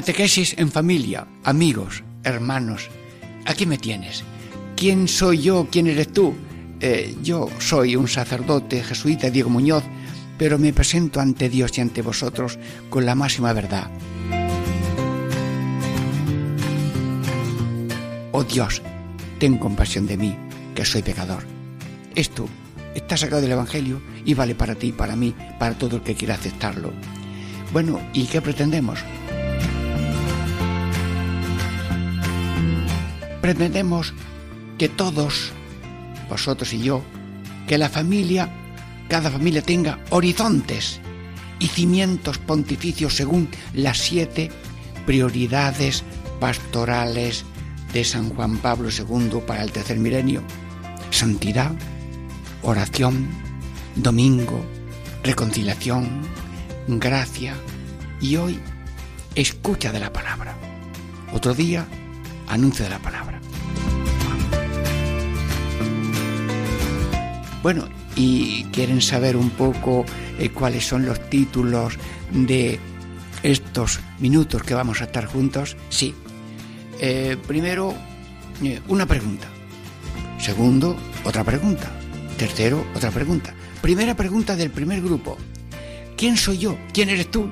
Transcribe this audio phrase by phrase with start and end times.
[0.00, 2.88] Catequesis en familia, amigos, hermanos.
[3.44, 4.24] Aquí me tienes.
[4.74, 5.68] ¿Quién soy yo?
[5.70, 6.32] ¿Quién eres tú?
[6.80, 9.84] Eh, yo soy un sacerdote jesuita, Diego Muñoz,
[10.38, 12.58] pero me presento ante Dios y ante vosotros
[12.88, 13.90] con la máxima verdad.
[18.32, 18.80] Oh Dios,
[19.38, 20.34] ten compasión de mí,
[20.74, 21.44] que soy pecador.
[22.14, 22.48] Esto
[22.94, 26.36] está sacado del Evangelio y vale para ti, para mí, para todo el que quiera
[26.36, 26.90] aceptarlo.
[27.74, 28.98] Bueno, ¿y qué pretendemos?
[33.40, 34.14] Pretendemos
[34.78, 35.52] que todos,
[36.28, 37.02] vosotros y yo,
[37.66, 38.50] que la familia,
[39.08, 41.00] cada familia tenga horizontes
[41.58, 44.50] y cimientos pontificios según las siete
[45.06, 46.02] prioridades
[46.40, 47.44] pastorales
[47.92, 50.42] de San Juan Pablo II para el tercer milenio.
[51.10, 51.72] Santidad,
[52.62, 53.28] oración,
[53.96, 54.64] domingo,
[55.22, 56.22] reconciliación,
[56.88, 57.54] gracia
[58.20, 58.58] y hoy
[59.34, 60.56] escucha de la palabra.
[61.32, 61.86] Otro día,
[62.48, 63.29] anuncio de la palabra.
[67.62, 70.04] Bueno, y quieren saber un poco
[70.38, 71.98] eh, cuáles son los títulos
[72.32, 72.78] de
[73.42, 75.76] estos minutos que vamos a estar juntos.
[75.90, 76.14] Sí.
[77.00, 77.94] Eh, primero,
[78.62, 79.46] eh, una pregunta.
[80.38, 81.90] Segundo, otra pregunta.
[82.38, 83.54] Tercero, otra pregunta.
[83.82, 85.36] Primera pregunta del primer grupo.
[86.16, 86.78] ¿Quién soy yo?
[86.92, 87.50] ¿Quién eres tú?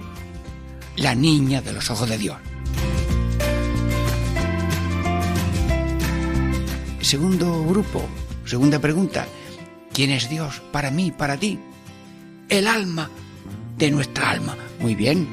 [0.97, 2.37] La niña de los ojos de Dios.
[7.01, 8.07] Segundo grupo,
[8.45, 9.27] segunda pregunta.
[9.99, 11.59] ¿Quién es Dios para mí, para ti?
[12.49, 13.11] El alma
[13.77, 14.57] de nuestra alma.
[14.79, 15.27] Muy bien.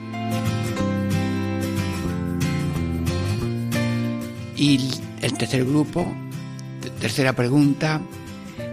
[4.58, 4.80] Y
[5.22, 6.12] el tercer grupo,
[7.00, 8.02] tercera pregunta,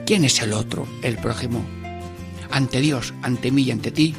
[0.07, 1.63] ¿quién es el otro, el prójimo?
[2.51, 4.15] Ante Dios, ante mí y ante ti,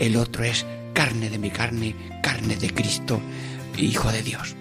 [0.00, 1.94] el otro es carne de mi carne,
[2.24, 3.20] carne de Cristo,
[3.76, 4.56] Hijo de Dios.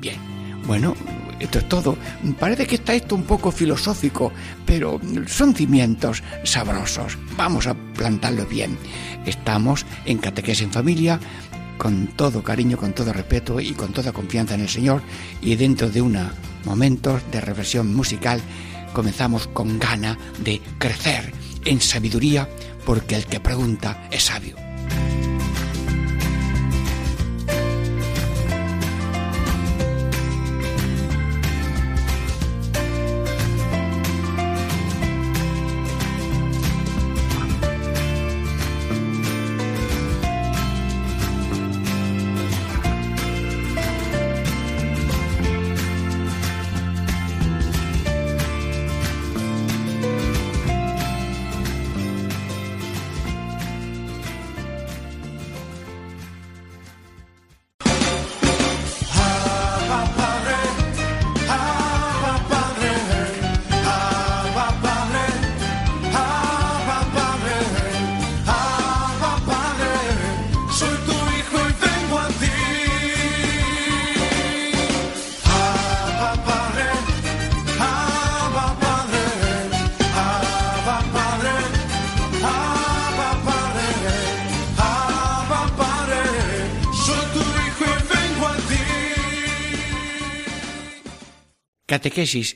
[0.00, 0.20] Bien,
[0.64, 0.94] bueno,
[1.40, 1.96] esto es todo.
[2.38, 4.32] Parece que está esto un poco filosófico,
[4.66, 7.18] pero son cimientos sabrosos.
[7.36, 8.78] Vamos a plantarlo bien.
[9.26, 11.18] Estamos en Catequesis en Familia
[11.78, 15.02] con todo cariño, con todo respeto y con toda confianza en el Señor.
[15.40, 16.30] Y dentro de unos
[16.66, 18.40] momentos de reflexión musical
[18.92, 21.32] comenzamos con gana de crecer
[21.64, 22.48] en sabiduría,
[22.84, 24.69] porque el que pregunta es sabio.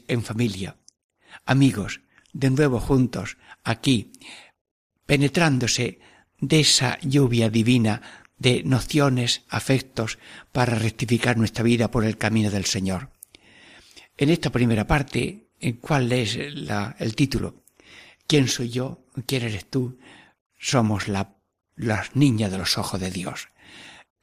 [0.08, 0.76] En familia.
[1.46, 2.00] Amigos,
[2.32, 4.10] de nuevo juntos, aquí,
[5.06, 6.00] penetrándose
[6.40, 8.02] de esa lluvia divina
[8.36, 10.18] de nociones, afectos,
[10.50, 13.10] para rectificar nuestra vida por el camino del Señor.
[14.16, 17.62] En esta primera parte, ¿cuál es el título?
[18.26, 19.04] ¿Quién soy yo?
[19.24, 19.98] ¿Quién eres tú?
[20.58, 21.36] Somos la,
[21.76, 23.50] las niñas de los ojos de Dios.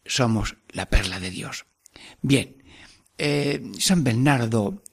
[0.05, 1.65] Somos la perla de Dios.
[2.21, 2.61] Bien,
[3.17, 4.83] eh, San Bernardo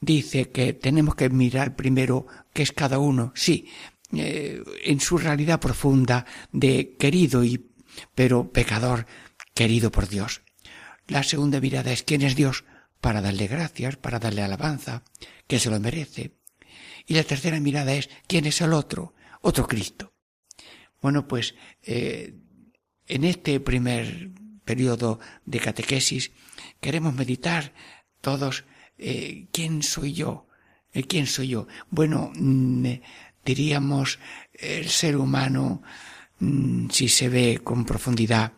[0.00, 3.68] dice que tenemos que mirar primero qué es cada uno, sí,
[4.12, 7.66] eh, en su realidad profunda de querido y
[8.14, 9.06] pero pecador,
[9.54, 10.42] querido por Dios.
[11.06, 12.64] La segunda mirada es quién es Dios
[13.00, 15.02] para darle gracias, para darle alabanza,
[15.46, 16.36] que se lo merece.
[17.06, 20.12] Y la tercera mirada es quién es el otro, otro Cristo.
[21.00, 22.34] Bueno, pues eh,
[23.06, 24.30] en este primer
[24.64, 26.32] periodo de catequesis
[26.80, 27.72] queremos meditar
[28.20, 28.64] todos
[28.98, 30.46] eh, quién soy yo,
[30.92, 31.66] eh, quién soy yo.
[31.90, 32.86] Bueno, mm,
[33.44, 34.18] diríamos
[34.52, 35.82] el ser humano
[36.40, 38.52] mm, si se ve con profundidad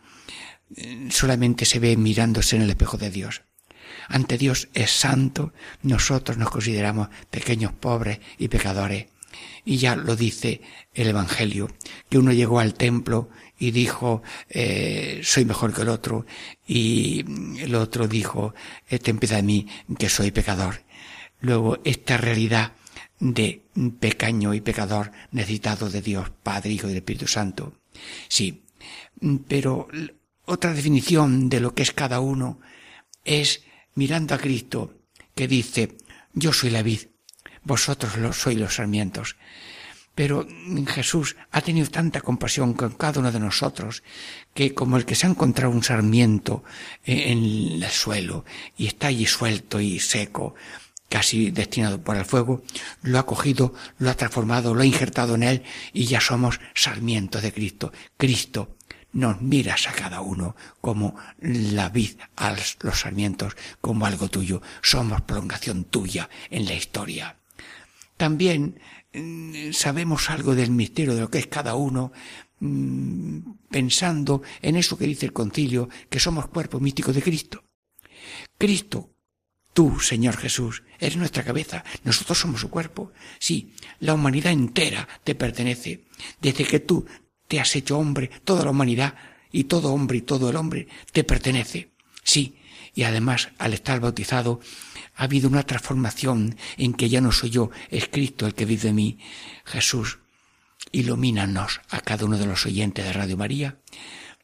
[1.09, 3.43] solamente se ve mirándose en el espejo de Dios.
[4.07, 5.53] Ante Dios es santo,
[5.83, 9.07] nosotros nos consideramos pequeños pobres y pecadores.
[9.65, 10.61] Y ya lo dice
[10.93, 11.69] el Evangelio,
[12.09, 16.25] que uno llegó al templo y dijo, eh, soy mejor que el otro,
[16.67, 17.23] y
[17.59, 18.53] el otro dijo,
[19.03, 19.67] ten piedad de mí,
[19.97, 20.81] que soy pecador.
[21.41, 22.73] Luego, esta realidad
[23.19, 23.61] de
[23.99, 27.73] pequeño y pecador necesitado de Dios, Padre, Hijo y Espíritu Santo.
[28.27, 28.63] Sí,
[29.47, 29.87] pero
[30.45, 32.59] otra definición de lo que es cada uno
[33.23, 33.61] es
[33.93, 34.95] mirando a Cristo,
[35.35, 35.97] que dice,
[36.33, 37.01] yo soy la vid,
[37.63, 39.35] vosotros lo sois los sarmientos.
[40.13, 40.45] Pero
[40.87, 44.03] Jesús ha tenido tanta compasión con cada uno de nosotros
[44.53, 46.63] que como el que se ha encontrado un sarmiento
[47.05, 48.43] en el suelo
[48.77, 50.53] y está allí suelto y seco,
[51.07, 52.61] casi destinado para el fuego,
[53.03, 55.63] lo ha cogido, lo ha transformado, lo ha injertado en él
[55.93, 57.93] y ya somos sarmientos de Cristo.
[58.17, 58.75] Cristo
[59.13, 64.61] nos miras a cada uno como la vid a los sarmientos, como algo tuyo.
[64.81, 67.40] Somos prolongación tuya en la historia.
[68.21, 68.79] También
[69.13, 72.11] mm, sabemos algo del misterio de lo que es cada uno,
[72.59, 77.63] mm, pensando en eso que dice el concilio, que somos cuerpo místico de Cristo.
[78.59, 79.09] Cristo,
[79.73, 83.11] tú, Señor Jesús, eres nuestra cabeza, nosotros somos su cuerpo.
[83.39, 86.05] Sí, la humanidad entera te pertenece.
[86.39, 87.03] Desde que tú
[87.47, 89.15] te has hecho hombre, toda la humanidad
[89.51, 91.89] y todo hombre y todo el hombre te pertenece.
[92.23, 92.55] Sí,
[92.93, 94.59] y además al estar bautizado
[95.15, 98.89] ha habido una transformación en que ya no soy yo, es Cristo el que vive
[98.89, 99.19] en mí.
[99.65, 100.19] Jesús,
[100.91, 103.79] ilumínanos a cada uno de los oyentes de Radio María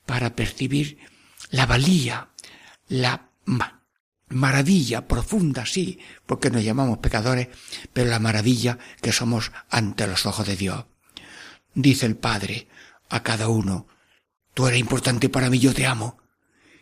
[0.06, 1.00] para percibir
[1.50, 2.30] la valía,
[2.88, 3.30] la
[4.30, 7.48] maravilla profunda, sí, porque nos llamamos pecadores,
[7.94, 10.86] pero la maravilla que somos ante los ojos de Dios.
[11.74, 12.68] Dice el Padre,
[13.10, 13.88] a cada uno.
[14.54, 16.18] Tú eres importante para mí, yo te amo.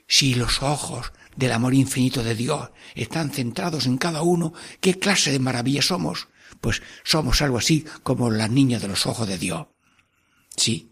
[0.07, 5.31] Si los ojos del amor infinito de Dios están centrados en cada uno, ¿qué clase
[5.31, 6.27] de maravilla somos?
[6.61, 9.67] Pues somos algo así como las niñas de los ojos de Dios.
[10.55, 10.91] Sí.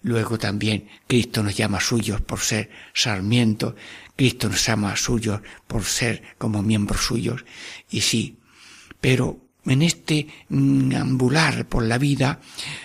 [0.00, 3.74] Luego también Cristo nos llama suyos por ser sarmiento,
[4.14, 7.44] Cristo nos llama suyos por ser como miembros suyos,
[7.90, 8.38] y sí,
[9.00, 12.40] pero en este ambular por la vida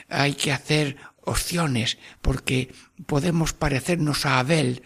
[0.10, 2.74] hay que hacer opciones, porque
[3.06, 4.82] podemos parecernos a Abel,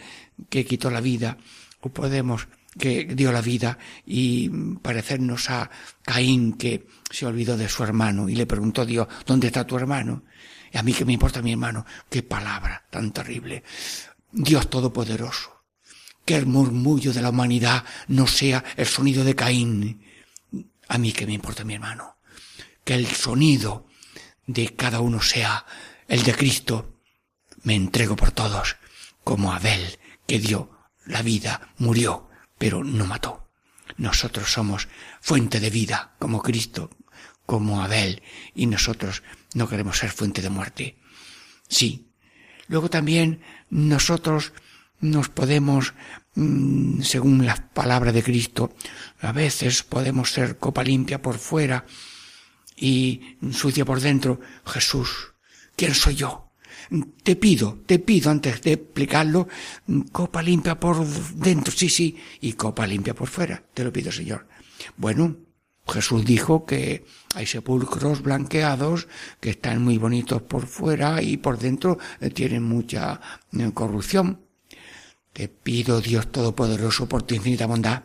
[0.50, 1.38] que quitó la vida,
[1.82, 2.48] o podemos
[2.78, 4.50] que dio la vida y
[4.82, 5.70] parecernos a
[6.04, 9.78] Caín que se olvidó de su hermano y le preguntó a Dios, ¿dónde está tu
[9.78, 10.24] hermano?
[10.72, 13.64] Y a mí que me importa mi hermano, qué palabra tan terrible.
[14.32, 15.64] Dios Todopoderoso,
[16.26, 20.04] que el murmullo de la humanidad no sea el sonido de Caín.
[20.88, 22.18] A mí que me importa mi hermano,
[22.84, 23.88] que el sonido
[24.46, 25.66] de cada uno sea
[26.08, 27.00] el de Cristo,
[27.64, 28.78] me entrego por todos,
[29.24, 30.77] como Abel, que dio
[31.08, 33.50] la vida, murió, pero no mató.
[33.98, 34.88] Nosotros somos
[35.22, 36.90] fuente de vida, como Cristo,
[37.46, 38.22] como Abel,
[38.54, 39.24] y nosotros
[39.54, 40.98] no queremos ser fuente de muerte.
[41.68, 42.12] Sí.
[42.68, 44.54] Luego también nosotros
[45.00, 45.94] nos podemos,
[46.36, 48.76] mm, según las palabras de Cristo,
[49.22, 51.86] a veces podemos ser copa limpia por fuera
[52.76, 54.40] y sucia por dentro.
[54.66, 55.34] Jesús
[55.78, 56.47] ¿Quién soy yo?
[57.24, 59.48] Te pido, te pido antes de explicarlo,
[60.12, 63.62] copa limpia por dentro, sí, sí, y copa limpia por fuera.
[63.74, 64.48] Te lo pido, Señor.
[64.96, 65.36] Bueno,
[65.86, 69.08] Jesús dijo que hay sepulcros blanqueados
[69.40, 73.20] que están muy bonitos por fuera y por dentro eh, tienen mucha
[73.52, 74.42] eh, corrupción.
[75.34, 78.04] Te pido, Dios Todopoderoso, por tu infinita bondad,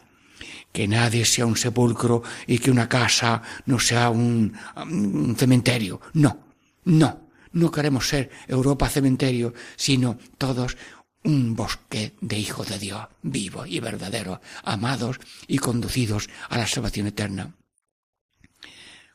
[0.72, 6.00] que nadie sea un sepulcro y que una casa no sea un, un cementerio.
[6.14, 6.38] No,
[6.84, 7.21] no.
[7.52, 10.76] No queremos ser Europa cementerio, sino todos
[11.24, 17.06] un bosque de hijos de Dios, vivo y verdadero, amados y conducidos a la salvación
[17.06, 17.54] eterna.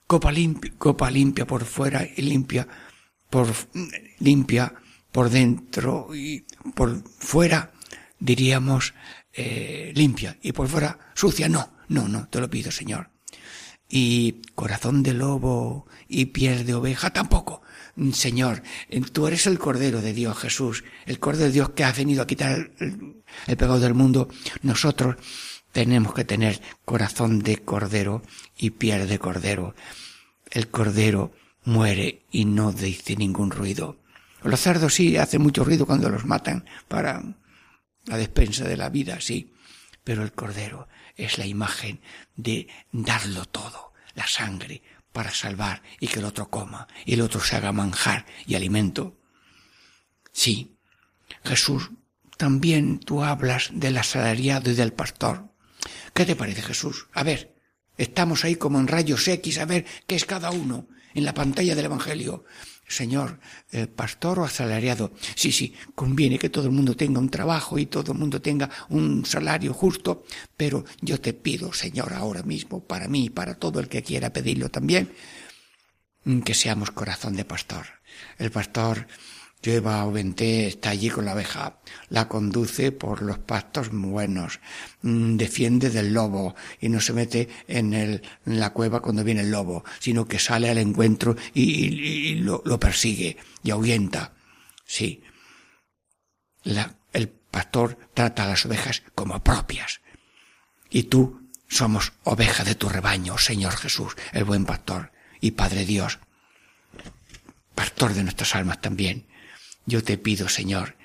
[0.05, 2.67] Copa limpia, copa limpia por fuera y limpia
[3.29, 3.47] por
[4.19, 4.73] limpia
[5.11, 7.73] por dentro y por fuera
[8.19, 8.93] diríamos
[9.33, 11.49] eh, limpia y por fuera sucia.
[11.49, 13.09] No, no, no, te lo pido, Señor.
[13.89, 17.61] Y corazón de lobo y piel de oveja tampoco.
[18.13, 18.61] Señor,
[19.11, 22.27] tú eres el Cordero de Dios, Jesús, el Cordero de Dios que ha venido a
[22.27, 24.29] quitar el, pecado del mundo.
[24.61, 25.15] Nosotros
[25.71, 28.21] tenemos que tener corazón de Cordero
[28.55, 29.75] y piel de Cordero.
[30.51, 33.97] El Cordero muere y no dice ningún ruido.
[34.43, 37.23] Los cerdos sí hacen mucho ruido cuando los matan para
[38.05, 39.53] la despensa de la vida, sí.
[40.03, 41.99] Pero el cordero es la imagen
[42.35, 44.81] de darlo todo, la sangre,
[45.17, 49.17] para salvar y que el otro coma y el otro se haga manjar y alimento.
[50.31, 50.77] Sí,
[51.43, 51.89] Jesús,
[52.37, 55.49] también tú hablas del asalariado y del pastor.
[56.13, 57.07] ¿Qué te parece, Jesús?
[57.13, 57.55] A ver,
[57.97, 61.73] estamos ahí como en rayos X, a ver qué es cada uno en la pantalla
[61.73, 62.45] del Evangelio.
[62.87, 63.39] Señor,
[63.71, 65.11] el pastor o asalariado.
[65.35, 68.69] Sí, sí, conviene que todo el mundo tenga un trabajo y todo el mundo tenga
[68.89, 70.23] un salario justo,
[70.55, 74.31] pero yo te pido, Señor, ahora mismo, para mí y para todo el que quiera
[74.31, 75.11] pedirlo también,
[76.45, 77.85] que seamos corazón de pastor.
[78.37, 79.07] El pastor
[79.61, 84.59] lleva o está allí con la abeja, la conduce por los pastos buenos,
[85.01, 89.41] mm, defiende del lobo y no se mete en, el, en la cueva cuando viene
[89.41, 94.33] el lobo, sino que sale al encuentro y, lo, lo, persigue y ahuyenta.
[94.85, 95.21] Sí.
[96.63, 100.01] La, el pastor trata a las ovejas como propias.
[100.89, 105.11] Y tú somos oveja de tu rebaño, Señor Jesús, el buen pastor
[105.41, 106.19] y Padre Dios,
[107.75, 109.25] pastor de nuestras almas también.
[109.87, 110.97] Yo te pido, Señor,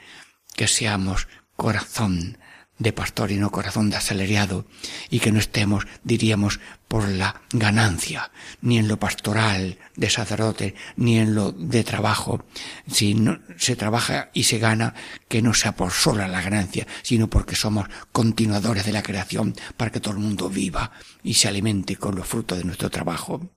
[0.56, 2.36] que seamos corazón
[2.78, 4.66] de pastor y no corazón de acelerado,
[5.08, 6.58] y que no estemos, diríamos,
[6.88, 12.44] por la ganancia, ni en lo pastoral de sacerdote, ni en lo de trabajo.
[12.90, 14.94] Si no se trabaja y se gana,
[15.28, 19.92] que no sea por sola la ganancia, sino porque somos continuadores de la creación para
[19.92, 20.90] que todo el mundo viva
[21.22, 23.48] y se alimente con los frutos de nuestro trabajo.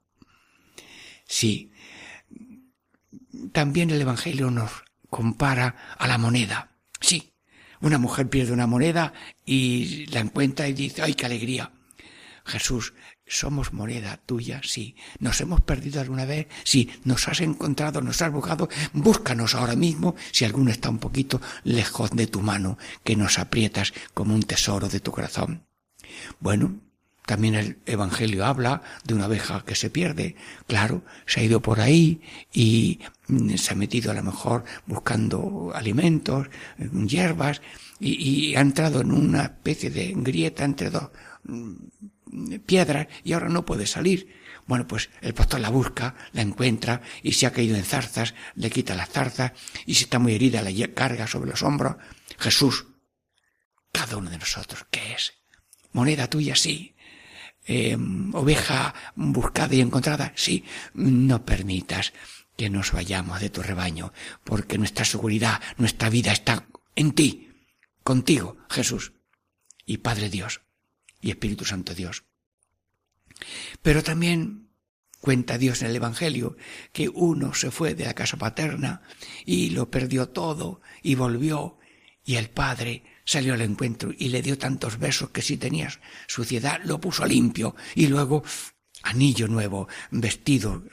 [1.28, 1.72] Sí,
[3.52, 4.85] también el Evangelio nos
[5.16, 6.72] compara a la moneda.
[7.00, 7.32] Sí,
[7.80, 9.14] una mujer pierde una moneda
[9.46, 11.72] y la encuentra y dice, ¡ay, qué alegría!
[12.44, 12.94] Jesús,
[13.26, 14.98] somos moneda tuya, sí.
[15.20, 16.48] ¿Nos hemos perdido alguna vez?
[16.66, 16.92] Sí.
[17.06, 18.02] ¿Nos has encontrado?
[18.02, 18.68] ¿Nos has buscado?
[18.92, 23.94] Búscanos ahora mismo si alguno está un poquito lejos de tu mano, que nos aprietas
[24.14, 25.66] como un tesoro de tu corazón.
[26.42, 26.76] Bueno,
[27.26, 30.36] también el Evangelio habla de una abeja que se pierde.
[30.68, 32.22] Claro, se ha ido por ahí
[32.54, 37.62] y mm, se ha metido a lo mejor buscando alimentos, mm, hierbas,
[38.00, 41.10] y, ha entrado en una especie de grieta entre dos
[41.44, 44.28] mm, piedras y ahora no puede salir.
[44.68, 48.70] Bueno, pues el pastor la busca, la encuentra y si ha caído en zarzas, le
[48.70, 49.52] quita las zarzas
[49.86, 51.96] y si está muy herida, la carga sobre los hombros.
[52.38, 52.88] Jesús,
[53.92, 55.34] cada uno de nosotros, ¿qué es?
[55.92, 56.95] Moneda tuya, sí,
[57.66, 57.98] eh,
[58.34, 62.14] oveja buscada y encontrada, sí, no permitas
[62.56, 67.52] que nos vayamos de tu rebaño, porque nuestra seguridad, nuestra vida está en ti,
[68.04, 69.14] contigo, Jesús,
[69.86, 70.62] y Padre Dios,
[71.22, 72.24] y Espíritu Santo Dios.
[73.82, 74.70] Pero también
[75.20, 76.56] cuenta Dios en el Evangelio
[76.94, 79.02] que uno se fue de la casa paterna
[79.44, 81.80] y lo perdió todo y volvió,
[82.24, 86.80] y el Padre salió al encuentro y le dio tantos besos que si tenías suciedad
[86.86, 88.44] lo puso limpio y luego
[89.04, 90.84] anillo nuevo, vestido,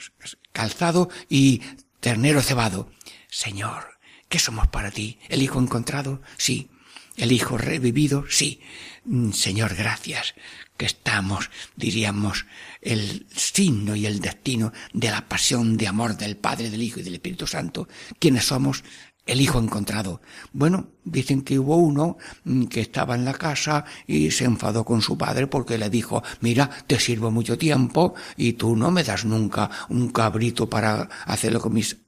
[0.53, 1.62] calzado y
[2.01, 2.91] ternero cebado.
[3.29, 3.99] Señor,
[4.29, 5.19] ¿qué somos para ti?
[5.29, 6.21] ¿El Hijo encontrado?
[6.37, 6.69] Sí.
[7.17, 8.25] ¿El Hijo revivido?
[8.29, 8.61] Sí.
[9.05, 10.35] Mm, Señor, gracias,
[10.77, 12.47] que estamos, diríamos,
[12.81, 17.03] el signo y el destino de la pasión de amor del Padre, del Hijo y
[17.03, 18.85] del Espíritu Santo, quienes somos
[19.26, 20.21] el hijo encontrado.
[20.52, 25.00] Bueno, dicen que hubo uno mm, que estaba en la casa y se enfadó con
[25.02, 29.25] su padre porque le dijo, mira, te sirvo mucho tiempo y tú no me das
[29.25, 31.99] nunca un cabrito para hacerlo con mis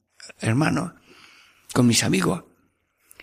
[0.40, 0.92] hermanos,
[1.72, 2.44] con mis amigos.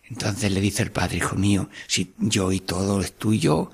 [0.10, 3.72] Entonces le dice el padre, hijo mío, si yo y todo es tuyo,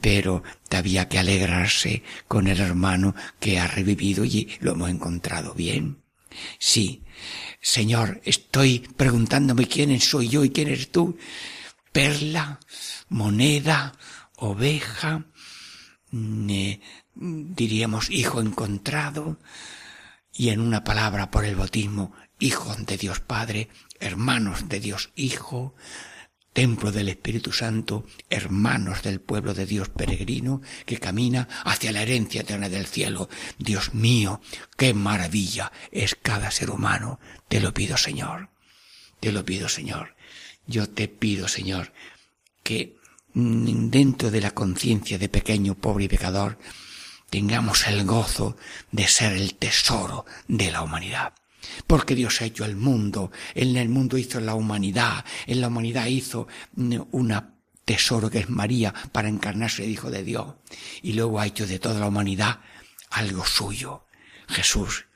[0.00, 5.54] pero te había que alegrarse con el hermano que ha revivido y lo hemos encontrado
[5.54, 6.03] bien.
[6.58, 7.02] Sí,
[7.60, 11.16] Señor, estoy preguntándome quién soy yo y quién eres tú.
[11.92, 12.60] Perla,
[13.08, 13.94] moneda,
[14.36, 15.26] oveja,
[17.14, 19.38] diríamos hijo encontrado,
[20.32, 23.68] y en una palabra por el bautismo, hijo de Dios Padre,
[24.00, 25.74] hermanos de Dios Hijo,
[26.54, 32.42] templo del Espíritu Santo, hermanos del pueblo de Dios peregrino que camina hacia la herencia
[32.42, 33.28] eterna del cielo.
[33.58, 34.40] Dios mío,
[34.76, 37.18] qué maravilla es cada ser humano.
[37.48, 38.48] Te lo pido, Señor.
[39.20, 40.14] Te lo pido, Señor.
[40.66, 41.92] Yo te pido, Señor,
[42.62, 42.96] que
[43.34, 46.58] dentro de la conciencia de pequeño, pobre y pecador,
[47.30, 48.56] tengamos el gozo
[48.92, 51.34] de ser el tesoro de la humanidad.
[51.86, 56.06] Porque Dios ha hecho el mundo, en el mundo hizo la humanidad, en la humanidad
[56.06, 57.34] hizo mm, un
[57.84, 60.54] tesoro que es María para encarnarse el Hijo de Dios,
[61.02, 62.60] y luego ha hecho de toda la humanidad
[63.10, 64.06] algo suyo,
[64.48, 65.06] Jesús.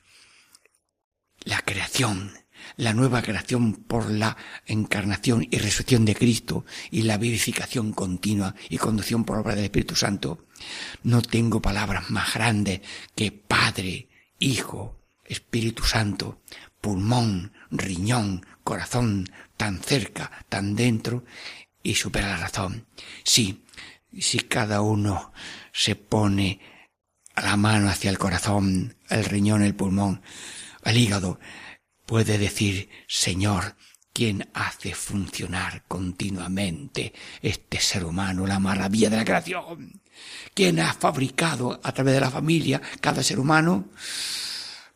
[1.45, 2.33] La creación
[2.77, 8.77] la nueva creación por la encarnación y resurrección de Cristo y la vivificación continua y
[8.77, 10.45] conducción por obra del Espíritu Santo,
[11.03, 12.81] no tengo palabras más grandes
[13.15, 14.07] que Padre,
[14.41, 14.98] Hijo,
[15.29, 16.41] Espíritu Santo,
[16.81, 21.23] pulmón, riñón, corazón, tan cerca, tan dentro,
[21.81, 22.87] y supera la razón.
[23.23, 23.63] Sí,
[24.17, 25.31] si cada uno
[25.71, 26.59] se pone
[27.35, 30.21] la mano hacia el corazón, el riñón, el pulmón,
[30.83, 31.39] el hígado,
[32.05, 33.75] puede decir, Señor,
[34.11, 40.01] ¿quién hace funcionar continuamente este ser humano, la maravilla de la creación?
[40.53, 43.89] ¿Quién ha fabricado a través de la familia cada ser humano?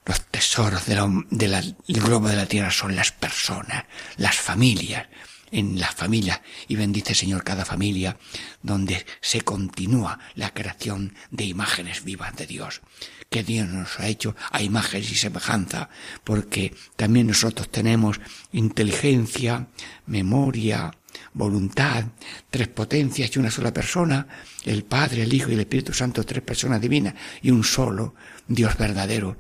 [0.06, 3.86] Los tesoros del globo de la tierra son las personas,
[4.18, 5.08] las familias,
[5.54, 8.18] en las familias y bendice Señor cada familia
[8.64, 12.82] donde se continúa la creación de imágenes vivas de Dios.
[13.30, 15.90] Que Dios nos ha hecho a imágenes y semejanza
[16.24, 18.20] porque también nosotros tenemos
[18.52, 19.68] inteligencia,
[20.08, 20.92] memoria,
[21.34, 22.06] voluntad,
[22.50, 24.28] tres potencias y una sola persona,
[24.66, 28.16] el Padre, el Hijo y el Espíritu Santo, tres personas divinas y un solo
[28.48, 29.38] Dios verdadero,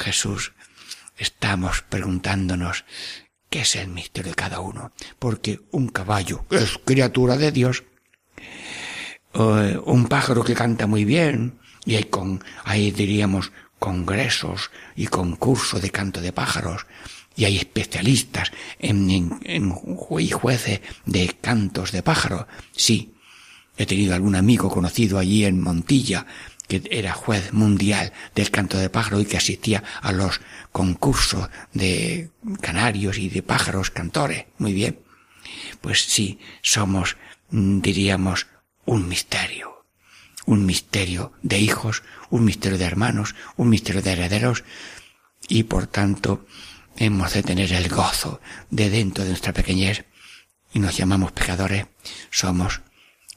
[0.00, 0.52] Jesús.
[1.16, 2.84] Estamos preguntándonos
[3.50, 7.84] qué es el misterio de cada uno, porque un caballo es criatura de Dios,
[9.34, 15.90] un pájaro que canta muy bien, y hay con, ahí diríamos congresos y concursos de
[15.90, 16.86] canto de pájaros,
[17.36, 22.46] y hay especialistas en, en, en jueces de cantos de pájaros.
[22.72, 23.14] Sí,
[23.76, 26.26] he tenido algún amigo conocido allí en Montilla
[26.70, 32.30] que era juez mundial del canto de pájaro y que asistía a los concursos de
[32.60, 34.46] canarios y de pájaros cantores.
[34.58, 35.00] Muy bien.
[35.80, 37.16] Pues sí, somos,
[37.50, 38.46] mm, diríamos,
[38.86, 39.84] un misterio.
[40.46, 44.62] Un misterio de hijos, un misterio de hermanos, un misterio de herederos
[45.48, 46.46] y por tanto
[46.96, 50.04] hemos de tener el gozo de dentro de nuestra pequeñez
[50.72, 51.86] y nos llamamos pecadores.
[52.30, 52.80] Somos,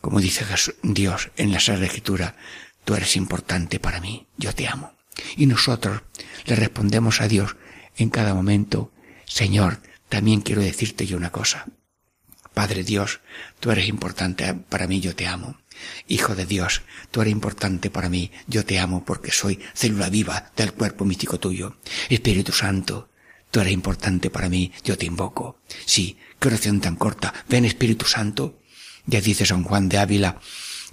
[0.02, 0.46] como dice
[0.84, 2.36] Dios en la Sagrada Escritura,
[2.86, 4.93] tú eres importante para mí, yo te amo.
[5.38, 6.02] Y nosotros
[6.46, 7.56] le respondemos a Dios
[7.98, 8.91] en cada momento,
[9.26, 11.65] Señor, también quiero decirte yo una cosa.
[12.54, 13.22] Padre Dios,
[13.60, 15.58] tú eres importante para mí, yo te amo.
[16.08, 20.52] Hijo de Dios, tú eres importante para mí, yo te amo porque soy célula viva
[20.56, 21.78] del cuerpo místico tuyo.
[22.10, 23.10] Espíritu Santo,
[23.50, 25.60] tú eres importante para mí, yo te invoco.
[25.86, 27.34] Sí, qué oración tan corta.
[27.50, 28.60] Ven Espíritu Santo.
[29.06, 30.39] Ya dice San Juan de Ávila,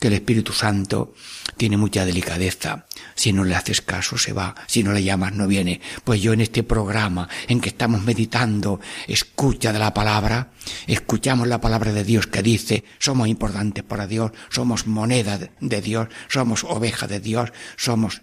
[0.00, 1.14] que el Espíritu Santo
[1.56, 2.86] tiene mucha delicadeza.
[3.14, 4.54] Si no le haces caso, se va.
[4.66, 5.80] Si no le llamas, no viene.
[6.02, 10.50] Pues yo en este programa en que estamos meditando, escucha de la palabra,
[10.86, 16.08] escuchamos la palabra de Dios que dice, somos importantes para Dios, somos moneda de Dios,
[16.28, 18.22] somos oveja de Dios, somos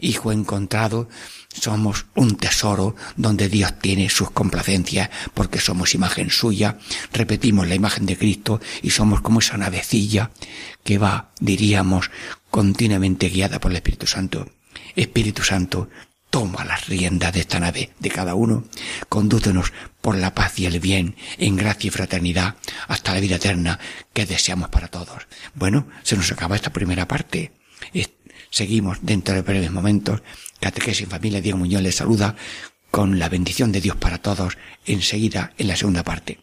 [0.00, 1.08] hijo encontrado,
[1.52, 6.78] somos un tesoro donde Dios tiene sus complacencias porque somos imagen suya,
[7.12, 10.30] repetimos la imagen de Cristo y somos como esa navecilla
[10.84, 12.10] que va, diríamos,
[12.50, 14.50] continuamente guiada por el Espíritu Santo.
[14.94, 15.88] Espíritu Santo,
[16.30, 18.64] toma las riendas de esta nave de cada uno,
[19.08, 22.56] condúcenos por la paz y el bien, en gracia y fraternidad,
[22.88, 23.78] hasta la vida eterna
[24.12, 25.26] que deseamos para todos.
[25.54, 27.52] Bueno, se nos acaba esta primera parte.
[28.50, 30.22] Seguimos dentro de breves momentos
[30.60, 32.34] Catequesis en Familia, Diego Muñoz les saluda
[32.90, 34.56] con la bendición de Dios para todos
[34.86, 36.38] enseguida en la segunda parte.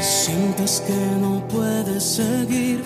[0.00, 2.82] Sientes que no puedes seguir,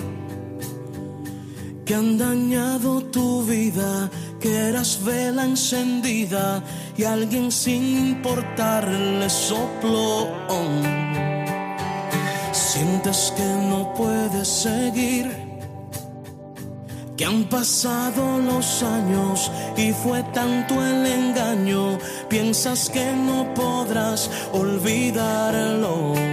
[1.85, 6.63] que han dañado tu vida, que eras vela encendida
[6.97, 10.27] y alguien sin importarle sopló.
[12.51, 15.31] Sientes que no puedes seguir,
[17.15, 21.97] que han pasado los años y fue tanto el engaño,
[22.29, 26.32] piensas que no podrás olvidarlo.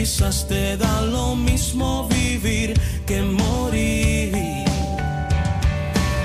[0.00, 2.72] Prisas te da lo mismo vivir
[3.06, 4.32] que morir.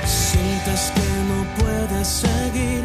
[0.06, 2.84] Sientes que no puedes seguir,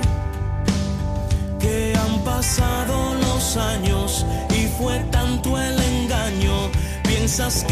[1.61, 6.57] que han pasado los años y fue tanto el engaño,
[7.05, 7.70] piensas que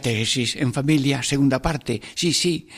[0.00, 2.00] Catequesis en familia, segunda parte.
[2.14, 2.68] Sí, sí,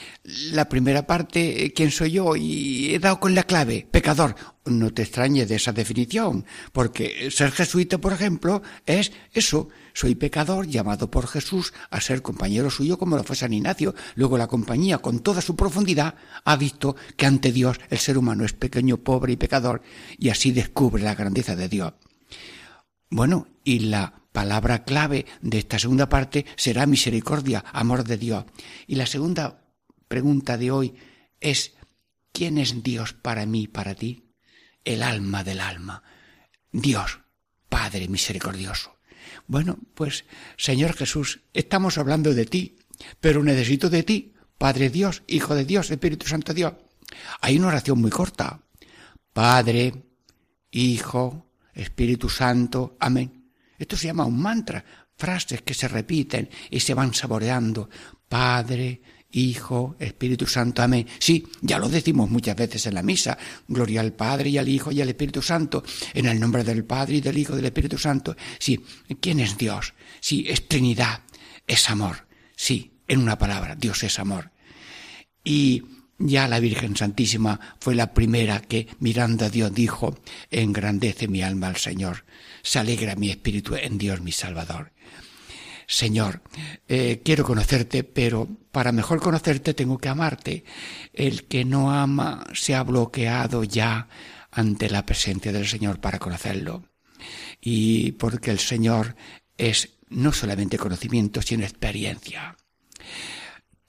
[0.51, 2.35] la primera parte, ¿quién soy yo?
[2.35, 4.35] Y he dado con la clave, pecador.
[4.65, 9.69] No te extrañe de esa definición, porque ser jesuita, por ejemplo, es eso.
[9.93, 13.95] Soy pecador llamado por Jesús a ser compañero suyo como lo fue San Ignacio.
[14.17, 18.45] Luego la compañía, con toda su profundidad, ha visto que ante Dios el ser humano
[18.45, 19.83] es pequeño, pobre y pecador,
[20.19, 21.93] y así descubre la grandeza de Dios.
[23.11, 28.45] Bueno, y la palabra clave de esta segunda parte será misericordia, amor de Dios.
[28.87, 29.63] Y la segunda
[30.09, 30.95] pregunta de hoy
[31.41, 31.75] es,
[32.33, 34.33] ¿quién es Dios para mí, para ti?
[34.85, 36.03] El alma del alma.
[36.73, 37.21] Dios,
[37.69, 38.97] Padre misericordioso.
[39.47, 40.25] Bueno, pues,
[40.57, 42.79] Señor Jesús, estamos hablando de ti,
[43.21, 46.75] pero necesito de ti, Padre Dios, Hijo de Dios, Espíritu Santo Dios.
[47.41, 48.61] Hay una oración muy corta.
[49.33, 50.05] Padre,
[50.71, 53.42] Hijo, Espíritu Santo, amén.
[53.83, 54.85] Esto se llama un mantra,
[55.17, 57.91] frases que se repiten y se van saboreando.
[58.29, 61.05] Padre, Hijo, Espíritu Santo, amén.
[61.19, 63.37] Sí, ya lo decimos muchas veces en la misa.
[63.67, 65.83] Gloria al Padre y al Hijo y al Espíritu Santo.
[66.15, 68.37] En el nombre del Padre y del Hijo y del Espíritu Santo.
[68.61, 68.79] Sí,
[69.21, 69.95] ¿quién es Dios?
[70.21, 71.23] Sí, es Trinidad,
[71.67, 72.29] es amor.
[72.55, 74.53] Sí, en una palabra, Dios es amor.
[75.43, 75.83] Y
[76.27, 80.19] ya la Virgen Santísima fue la primera que, mirando a Dios, dijo,
[80.51, 82.25] engrandece mi alma al Señor,
[82.63, 84.93] se alegra mi espíritu en Dios mi Salvador.
[85.87, 86.43] Señor,
[86.89, 90.65] eh, quiero conocerte, pero para mejor conocerte tengo que amarte.
[91.13, 94.09] El que no ama se ha bloqueado ya
[94.51, 96.85] ante la presencia del Señor para conocerlo.
[97.61, 99.17] Y porque el Señor
[99.59, 102.57] es no solamente conocimiento, sino experiencia.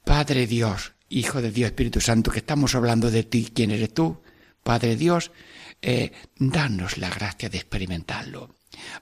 [0.03, 4.17] Padre Dios, Hijo de Dios, Espíritu Santo, que estamos hablando de ti, ¿quién eres tú?
[4.63, 5.31] Padre Dios,
[5.79, 8.55] eh, danos la gracia de experimentarlo.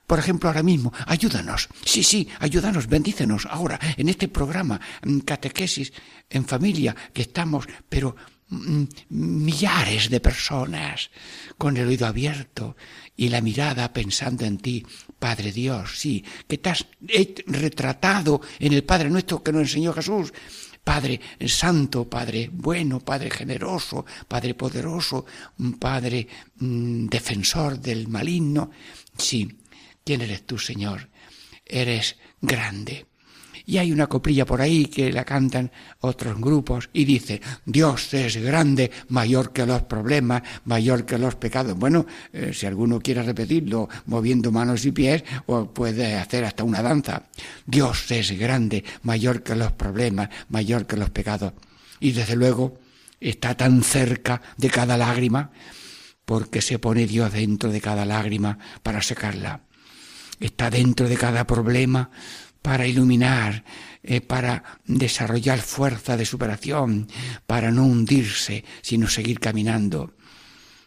[0.06, 1.70] Por ejemplo, ahora mismo, ayúdanos.
[1.86, 5.94] Sí, sí, ayúdanos, bendícenos ahora en este programa, mm, catequesis
[6.30, 8.18] en familia, que estamos, pero
[8.50, 11.12] mm, millares de personas
[11.58, 12.76] con el oído abierto
[13.16, 14.86] y la mirada pensando en ti,
[15.18, 16.86] Padre Dios, sí, que te has
[17.46, 20.34] retratado en el Padre nuestro que nos enseñó Jesús.
[20.84, 25.26] Padre santo, Padre bueno, Padre generoso, Padre poderoso,
[25.80, 28.72] Padre mm, defensor del maligno.
[29.18, 29.60] Sí,
[30.04, 31.10] ¿quién eres tú, Señor?
[31.66, 33.06] Eres grande.
[33.66, 38.38] Y hay una coplilla por ahí que la cantan otros grupos y dice, Dios es
[38.38, 41.78] grande, mayor que los problemas, mayor que los pecados.
[41.78, 46.82] Bueno, eh, si alguno quiere repetirlo moviendo manos y pies, o puede hacer hasta una
[46.82, 47.24] danza.
[47.66, 51.54] Dios es grande, mayor que los problemas, mayor que los pecados.
[52.00, 52.80] Y desde luego
[53.20, 55.52] está tan cerca de cada lágrima,
[56.26, 59.62] porque se pone Dios dentro de cada lágrima para secarla.
[60.40, 62.10] Está dentro de cada problema
[62.62, 63.64] para iluminar,
[64.04, 67.08] eh, para desarrollar fuerza de superación,
[67.48, 70.14] para no hundirse, sino seguir caminando.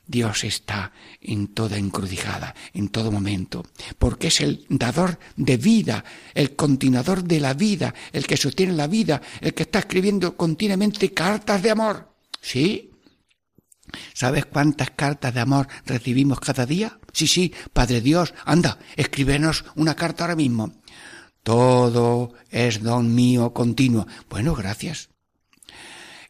[0.07, 3.65] Dios está en toda encrucijada, en todo momento,
[3.99, 8.87] porque es el dador de vida, el continuador de la vida, el que sostiene la
[8.87, 12.15] vida, el que está escribiendo continuamente cartas de amor.
[12.41, 12.91] ¿Sí?
[14.13, 16.99] ¿Sabes cuántas cartas de amor recibimos cada día?
[17.13, 20.75] Sí, sí, Padre Dios, anda, escríbenos una carta ahora mismo.
[21.45, 24.07] Todo es don mío continuo.
[24.31, 25.11] Bueno, gracias.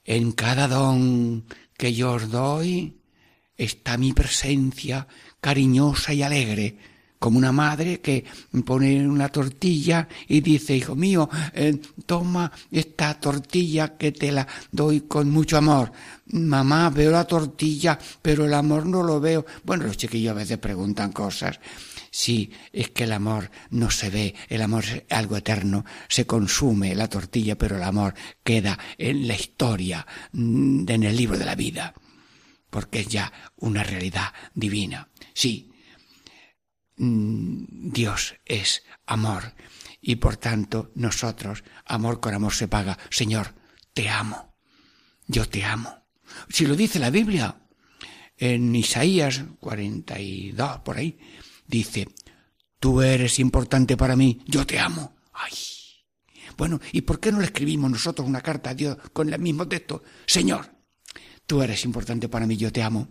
[0.04, 1.44] En cada don
[1.78, 2.98] que yo os doy
[3.56, 5.06] está mi presencia
[5.40, 6.76] cariñosa y alegre,
[7.20, 8.24] como una madre que
[8.66, 15.02] pone una tortilla y dice, hijo mío, eh, toma esta tortilla que te la doy
[15.02, 15.92] con mucho amor.
[16.26, 19.46] Mamá, veo la tortilla, pero el amor no lo veo.
[19.62, 21.60] Bueno, los chiquillos a veces preguntan cosas.
[22.16, 26.94] Sí, es que el amor no se ve, el amor es algo eterno, se consume
[26.94, 31.56] la tortilla, pero el amor queda en la historia, mm, en el libro de la
[31.56, 31.92] vida,
[32.70, 35.08] porque es ya una realidad divina.
[35.34, 35.72] Sí,
[36.98, 39.52] mm, Dios es amor
[40.00, 42.96] y por tanto nosotros, amor con amor se paga.
[43.10, 43.56] Señor,
[43.92, 44.54] te amo,
[45.26, 46.06] yo te amo.
[46.48, 47.56] Si lo dice la Biblia,
[48.36, 51.18] en Isaías 42, por ahí,
[51.66, 52.08] dice,
[52.78, 55.14] tú eres importante para mí, yo te amo.
[55.32, 55.52] Ay.
[56.56, 59.66] Bueno, ¿y por qué no le escribimos nosotros una carta a Dios con el mismo
[59.66, 60.02] texto?
[60.26, 60.70] Señor,
[61.46, 63.08] tú eres importante para mí, yo te amo.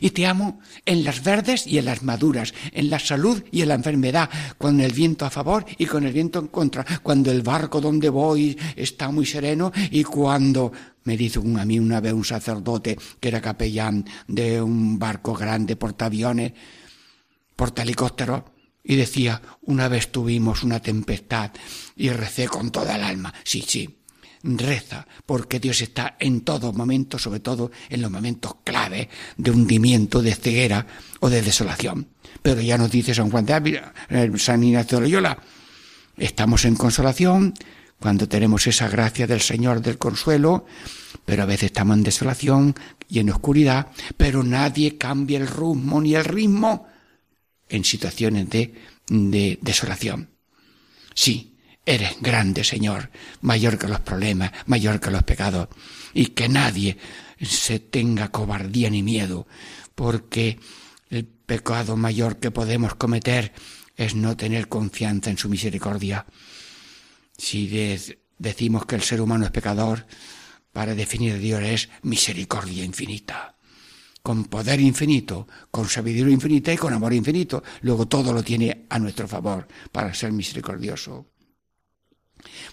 [0.00, 3.68] Y te amo en las verdes y en las maduras, en la salud y en
[3.68, 7.42] la enfermedad, con el viento a favor y con el viento en contra, cuando el
[7.42, 10.72] barco donde voy está muy sereno y cuando
[11.04, 15.76] me dice a mí una vez un sacerdote que era capellán de un barco grande
[15.76, 16.52] portaaviones,
[17.82, 18.44] helicóptero
[18.84, 21.52] y decía, una vez tuvimos una tempestad
[21.96, 23.32] y recé con toda el alma.
[23.44, 24.02] Sí, sí,
[24.42, 30.20] reza, porque Dios está en todo momento, sobre todo en los momentos clave de hundimiento,
[30.20, 30.86] de ceguera
[31.20, 32.08] o de desolación.
[32.42, 35.38] Pero ya nos dice San Juan de Ávila, eh, San Ignacio de Loyola,
[36.16, 37.54] estamos en consolación
[38.00, 40.66] cuando tenemos esa gracia del Señor del consuelo,
[41.24, 42.74] pero a veces estamos en desolación
[43.08, 46.88] y en oscuridad, pero nadie cambia el rumbo ni el ritmo
[47.72, 48.74] en situaciones de,
[49.08, 50.30] de desolación.
[51.14, 51.56] Sí,
[51.86, 55.68] eres grande, Señor, mayor que los problemas, mayor que los pecados,
[56.12, 56.98] y que nadie
[57.40, 59.46] se tenga cobardía ni miedo,
[59.94, 60.60] porque
[61.08, 63.52] el pecado mayor que podemos cometer
[63.96, 66.26] es no tener confianza en su misericordia.
[67.38, 67.68] Si
[68.38, 70.06] decimos que el ser humano es pecador,
[70.72, 73.56] para definir a Dios es misericordia infinita
[74.22, 77.62] con poder infinito, con sabiduría infinita y con amor infinito.
[77.82, 81.26] Luego todo lo tiene a nuestro favor para ser misericordioso.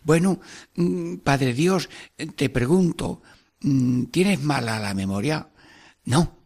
[0.03, 0.39] Bueno,
[0.75, 1.89] mm, Padre Dios,
[2.35, 3.21] te pregunto,
[3.61, 5.49] mm, ¿tienes mala la memoria?
[6.05, 6.37] No.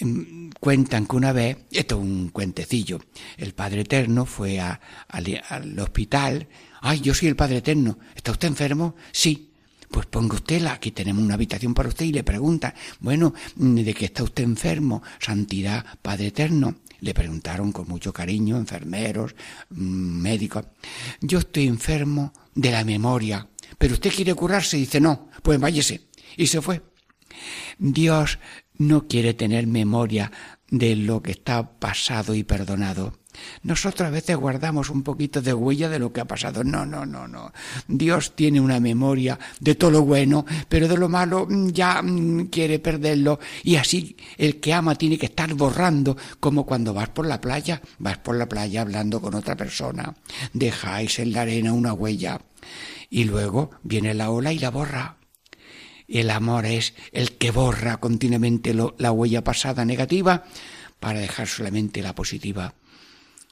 [0.00, 3.00] Mm, cuentan que una vez, esto es un cuentecillo,
[3.36, 6.48] el Padre Eterno fue al hospital.
[6.80, 7.98] Ay, yo soy el Padre Eterno.
[8.14, 8.94] ¿Está usted enfermo?
[9.12, 9.47] Sí.
[9.90, 13.94] Pues ponga usted la, aquí tenemos una habitación para usted y le pregunta, bueno, ¿de
[13.94, 15.02] qué está usted enfermo?
[15.18, 16.76] Santidad, Padre Eterno.
[17.00, 19.34] Le preguntaron con mucho cariño, enfermeros,
[19.70, 19.76] mm,
[20.20, 20.66] médicos.
[21.20, 23.48] Yo estoy enfermo de la memoria.
[23.78, 26.08] Pero usted quiere curarse y dice, no, pues váyese.
[26.36, 26.82] Y se fue.
[27.78, 28.38] Dios
[28.78, 30.32] no quiere tener memoria
[30.70, 33.18] de lo que está pasado y perdonado.
[33.62, 36.64] Nosotros a veces guardamos un poquito de huella de lo que ha pasado.
[36.64, 37.52] No, no, no, no.
[37.86, 42.46] Dios tiene una memoria de todo lo bueno, pero de lo malo mm, ya mm,
[42.46, 43.38] quiere perderlo.
[43.62, 47.80] Y así el que ama tiene que estar borrando, como cuando vas por la playa,
[47.98, 50.14] vas por la playa hablando con otra persona.
[50.52, 52.40] Dejáis en la arena una huella.
[53.10, 55.16] Y luego viene la ola y la borra.
[56.06, 60.44] El amor es el que borra continuamente la huella pasada negativa
[61.00, 62.74] para dejar solamente la positiva.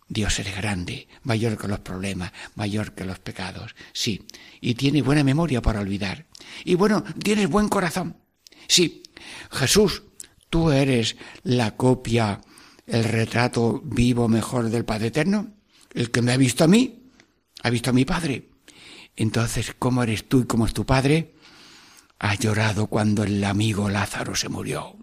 [0.08, 4.24] Dios es grande, mayor que los problemas, mayor que los pecados, sí,
[4.60, 6.26] y tiene buena memoria para olvidar.
[6.64, 8.16] Y bueno, tienes buen corazón.
[8.68, 9.02] Sí,
[9.50, 10.04] Jesús,
[10.48, 12.40] tú eres la copia,
[12.86, 15.54] el retrato vivo mejor del Padre Eterno,
[15.92, 17.10] el que me ha visto a mí,
[17.62, 18.50] ha visto a mi Padre.
[19.16, 21.34] Entonces, ¿cómo eres tú y cómo es tu Padre?
[22.18, 24.96] Ha llorado cuando el amigo Lázaro se murió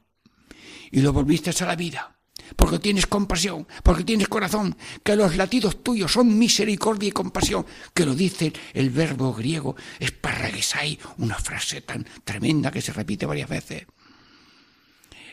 [0.91, 2.15] y lo volviste a la vida
[2.55, 8.05] porque tienes compasión, porque tienes corazón, que los latidos tuyos son misericordia y compasión, que
[8.05, 13.85] lo dice el verbo griego esparraguesai, una frase tan tremenda que se repite varias veces.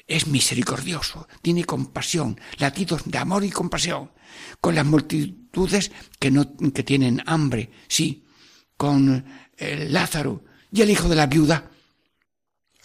[0.06, 4.10] Es misericordioso, tiene compasión, latidos de amor y compasión,
[4.60, 8.24] con las multitudes que no que tienen hambre, sí,
[8.76, 9.24] con
[9.56, 11.70] el Lázaro y el hijo de la viuda.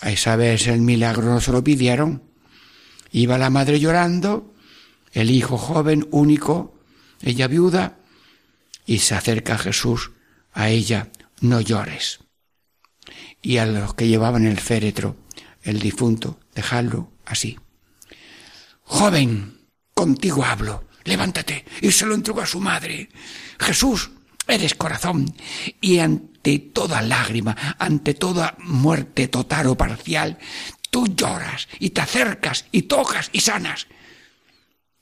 [0.02, 2.25] A esa vez el milagro no se lo pidieron,
[3.12, 4.54] Iba la madre llorando,
[5.12, 6.78] el hijo joven, único,
[7.22, 7.98] ella viuda,
[8.86, 10.12] y se acerca Jesús
[10.54, 11.10] a ella,
[11.42, 12.20] no llores.
[13.42, 15.18] Y a los que llevaban el féretro,
[15.64, 17.58] el difunto, dejarlo así.
[18.82, 19.60] Joven,
[19.94, 23.10] contigo hablo, levántate, y se lo entregó a su madre.
[23.60, 24.12] Jesús,
[24.48, 25.34] eres corazón,
[25.82, 30.38] y ante toda lágrima, ante toda muerte total o parcial,
[30.96, 33.88] Tú lloras y te acercas y tocas y sanas.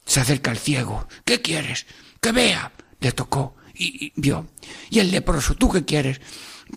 [0.04, 1.08] Se acerca el ciego.
[1.24, 1.86] ¿Qué quieres?
[2.20, 2.72] Que vea.
[3.00, 4.48] Le tocó y, vio.
[4.90, 6.20] Y el leproso, ¿tú qué quieres?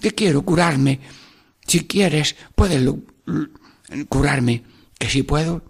[0.02, 1.00] Te quiero curarme.
[1.66, 2.86] Si quieres, puedes
[4.10, 4.64] curarme.
[4.98, 5.64] Que si puedo,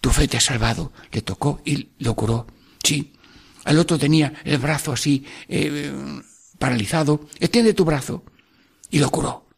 [0.00, 0.92] tu fe te ha salvado.
[1.10, 2.46] Le tocó y lo curó.
[2.80, 3.12] Sí.
[3.64, 5.92] El otro tenía el brazo así, eh,
[6.60, 7.26] paralizado.
[7.40, 8.22] Extiende tu brazo.
[8.88, 9.48] Y lo curó.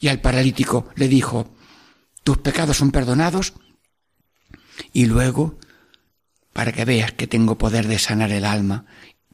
[0.00, 1.54] Y al paralítico le dijo,
[2.22, 3.54] tus pecados son perdonados
[4.92, 5.58] y luego,
[6.52, 8.86] para que veas que tengo poder de sanar el alma,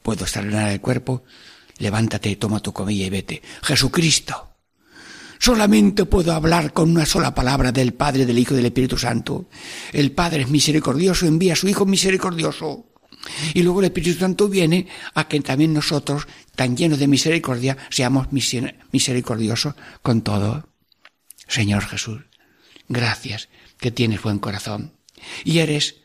[0.02, 1.24] puedo sanar el cuerpo,
[1.78, 3.42] levántate, toma tu comida y vete.
[3.62, 4.44] Jesucristo.
[5.40, 9.48] Solamente puedo hablar con una sola palabra del Padre, del Hijo y del Espíritu Santo.
[9.92, 12.86] El Padre es misericordioso, envía a su Hijo misericordioso.
[13.54, 18.28] Y luego el Espíritu Santo viene a que también nosotros, tan llenos de misericordia, seamos
[18.32, 20.68] misericordiosos con todo.
[21.46, 22.27] Señor Jesús.
[22.88, 23.48] Gracias,
[23.78, 24.94] que tienes buen corazón.
[25.44, 25.96] Y eres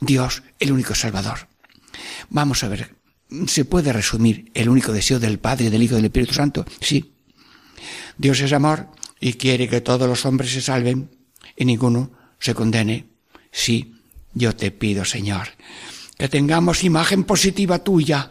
[0.00, 1.48] Dios, el único Salvador.
[2.30, 2.94] Vamos a ver,
[3.46, 6.64] ¿se puede resumir el único deseo del Padre, del Hijo y del Espíritu Santo?
[6.80, 7.14] Sí.
[8.18, 8.88] Dios es amor
[9.20, 11.10] y quiere que todos los hombres se salven
[11.56, 13.06] y ninguno se condene.
[13.50, 13.94] Sí,
[14.34, 15.48] yo te pido, Señor,
[16.16, 18.30] que tengamos imagen positiva tuya,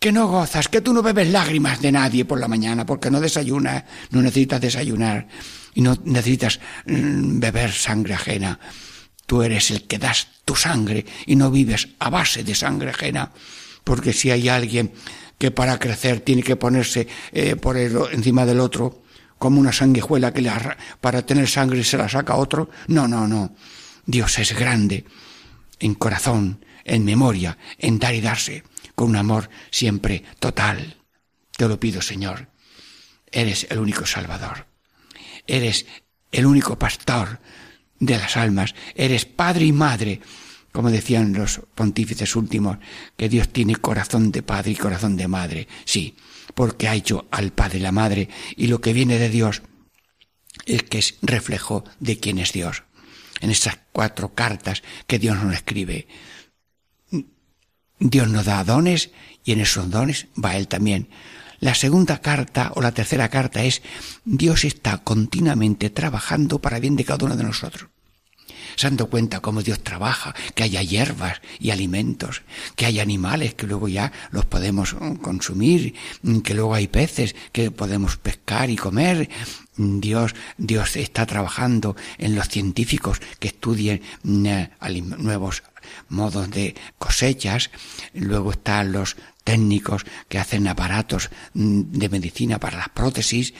[0.00, 3.20] que no gozas, que tú no bebes lágrimas de nadie por la mañana, porque no
[3.20, 5.28] desayunas, no necesitas desayunar,
[5.74, 8.58] y no necesitas mm, beber sangre ajena.
[9.26, 13.32] Tú eres el que das tu sangre y no vives a base de sangre ajena,
[13.84, 14.92] porque si hay alguien
[15.38, 19.02] que para crecer tiene que ponerse eh, por el, encima del otro,
[19.38, 20.52] como una sanguijuela que le
[21.00, 23.54] para tener sangre se la saca otro, no, no, no.
[24.06, 25.04] Dios es grande
[25.80, 28.62] en corazón, en memoria, en dar y darse,
[28.94, 30.98] con un amor siempre total.
[31.56, 32.48] Te lo pido, Señor.
[33.30, 34.71] Eres el único Salvador
[35.46, 35.86] eres
[36.30, 37.40] el único pastor
[37.98, 40.20] de las almas, eres padre y madre,
[40.72, 42.78] como decían los pontífices últimos,
[43.16, 46.16] que Dios tiene corazón de padre y corazón de madre, sí,
[46.54, 49.62] porque ha hecho al padre y la madre, y lo que viene de Dios
[50.66, 52.84] es que es reflejo de quién es Dios.
[53.40, 56.06] En estas cuatro cartas que Dios nos escribe,
[57.98, 59.10] Dios nos da dones
[59.44, 61.08] y en esos dones va Él también.
[61.62, 63.82] La segunda carta o la tercera carta es
[64.24, 67.88] Dios está continuamente trabajando para bien de cada uno de nosotros.
[68.74, 72.42] se cuenta cómo Dios trabaja, que haya hierbas y alimentos,
[72.74, 77.36] que hay animales que luego ya los podemos mm, consumir, mm, que luego hay peces
[77.52, 79.30] que podemos pescar y comer.
[79.76, 85.62] Dios, Dios está trabajando en los científicos que estudien nuevos
[86.08, 87.70] modos de cosechas,
[88.14, 93.54] luego están los técnicos que hacen aparatos de medicina para las prótesis,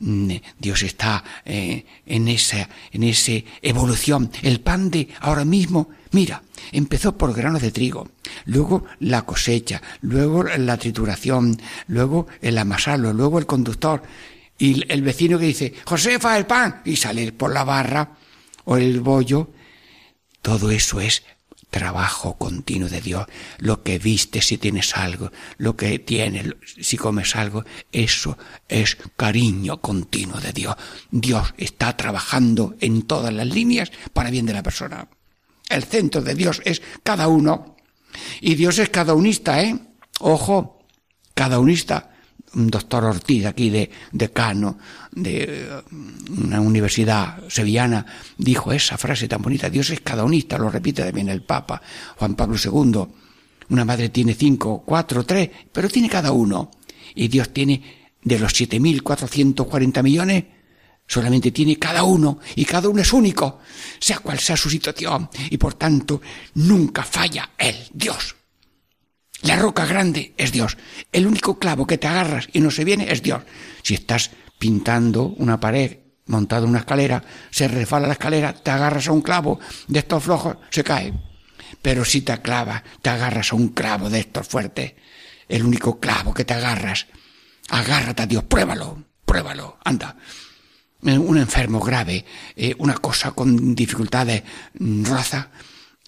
[0.00, 4.30] Mm, Dios está eh, en esa en esa evolución.
[4.42, 8.08] El pan de ahora mismo, mira, empezó por granos de trigo,
[8.44, 14.02] luego la cosecha, luego la trituración, luego el amasarlo, luego el conductor
[14.58, 18.16] y el vecino que dice, Josefa, el pan, y sale por la barra
[18.64, 19.50] o el bollo.
[20.42, 21.22] Todo eso es
[21.74, 23.26] trabajo continuo de Dios.
[23.58, 29.80] Lo que viste si tienes algo, lo que tienes si comes algo, eso es cariño
[29.80, 30.76] continuo de Dios.
[31.10, 35.08] Dios está trabajando en todas las líneas para bien de la persona.
[35.68, 37.74] El centro de Dios es cada uno.
[38.40, 39.76] Y Dios es cada unista, ¿eh?
[40.20, 40.86] Ojo,
[41.34, 42.13] cada unista
[42.54, 44.78] un doctor Ortiz aquí de decano
[45.12, 45.68] de eh,
[46.38, 48.04] una universidad sevillana
[48.38, 51.80] dijo esa frase tan bonita, Dios es cada unista, lo repite también el Papa
[52.16, 53.06] Juan Pablo II.
[53.70, 56.70] Una madre tiene cinco, cuatro, tres, pero tiene cada uno.
[57.14, 60.44] Y Dios tiene de los 7.440 millones,
[61.06, 63.60] solamente tiene cada uno, y cada uno es único,
[63.98, 66.20] sea cual sea su situación, y por tanto
[66.54, 68.34] nunca falla Él, Dios.
[69.44, 70.78] La roca grande es Dios.
[71.12, 73.42] El único clavo que te agarras y no se viene es Dios.
[73.82, 79.12] Si estás pintando una pared, montado una escalera, se refala la escalera, te agarras a
[79.12, 81.12] un clavo de estos flojos, se cae.
[81.82, 84.94] Pero si te clavas, te agarras a un clavo de estos fuertes,
[85.46, 87.06] el único clavo que te agarras,
[87.68, 90.16] agárrate a Dios, pruébalo, pruébalo, anda.
[91.02, 92.24] Un enfermo grave,
[92.56, 94.42] eh, una cosa con dificultades,
[94.78, 95.50] mm, roza,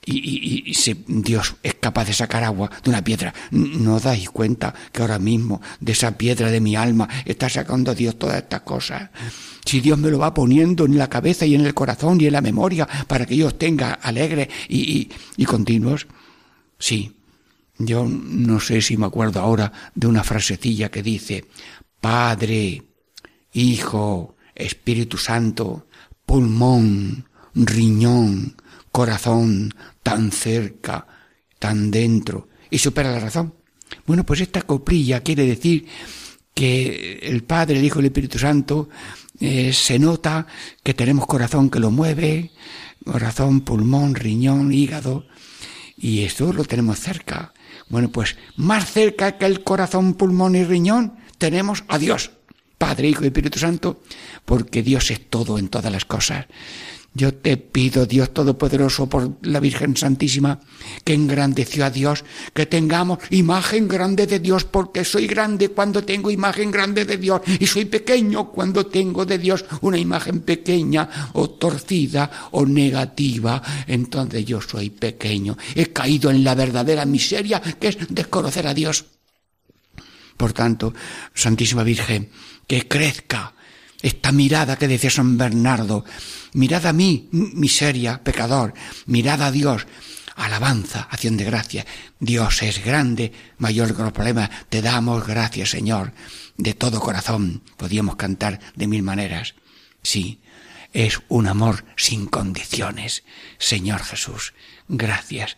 [0.08, 3.34] y, y, Dios es capaz de sacar agua de una piedra.
[3.50, 8.16] ¿No dais cuenta que ahora mismo de esa piedra de mi alma está sacando Dios
[8.16, 9.10] todas estas cosas?
[9.64, 12.34] Si Dios me lo va poniendo en la cabeza y en el corazón y en
[12.34, 16.06] la memoria para que yo os tenga alegres y, y continuos.
[16.78, 17.16] Sí,
[17.78, 21.46] yo no sé si me acuerdo ahora de una frasecilla que dice,
[22.00, 22.84] Padre,
[23.52, 25.88] Hijo, Espíritu Santo,
[26.24, 28.54] pulmón, riñón,
[28.96, 31.06] corazón, tan cerca,
[31.58, 33.52] tan dentro, y supera la razón.
[34.06, 35.86] Bueno, pues esta coprilla quiere decir
[36.54, 38.88] que el Padre, el Hijo y el Espíritu Santo
[39.38, 40.46] eh, se nota
[40.82, 42.52] que tenemos corazón que lo mueve,
[43.04, 45.26] corazón, pulmón, riñón, hígado,
[45.98, 47.52] y esto lo tenemos cerca.
[47.90, 52.30] Bueno, pues más cerca que el corazón, pulmón y riñón tenemos a Dios,
[52.78, 54.00] Padre, Hijo y Espíritu Santo,
[54.46, 56.46] porque Dios es todo en todas las cosas.
[57.16, 60.60] Yo te pido, Dios Todopoderoso, por la Virgen Santísima,
[61.02, 66.30] que engrandeció a Dios, que tengamos imagen grande de Dios, porque soy grande cuando tengo
[66.30, 71.48] imagen grande de Dios, y soy pequeño cuando tengo de Dios una imagen pequeña o
[71.48, 73.62] torcida o negativa.
[73.86, 75.56] Entonces yo soy pequeño.
[75.74, 79.06] He caído en la verdadera miseria que es desconocer a Dios.
[80.36, 80.92] Por tanto,
[81.32, 82.28] Santísima Virgen,
[82.66, 83.55] que crezca
[84.06, 86.04] esta mirada que decía San Bernardo,
[86.52, 88.72] mirad a mí, miseria, pecador,
[89.06, 89.84] mirad a Dios,
[90.36, 91.84] alabanza, acción de gracia.
[92.20, 94.50] Dios es grande, mayor que los problemas.
[94.68, 96.12] Te damos gracias, Señor,
[96.56, 97.62] de todo corazón.
[97.76, 99.56] Podíamos cantar de mil maneras.
[100.04, 100.40] Sí,
[100.92, 103.24] es un amor sin condiciones.
[103.58, 104.54] Señor Jesús,
[104.86, 105.56] gracias.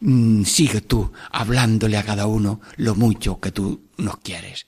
[0.00, 4.66] Mm, sigue tú hablándole a cada uno lo mucho que tú nos quieres.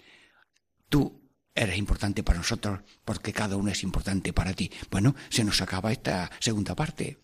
[0.88, 1.17] Tú
[1.58, 4.70] eres importante para nosotros porque cada uno es importante para ti.
[4.90, 7.18] Bueno, se nos acaba esta segunda parte.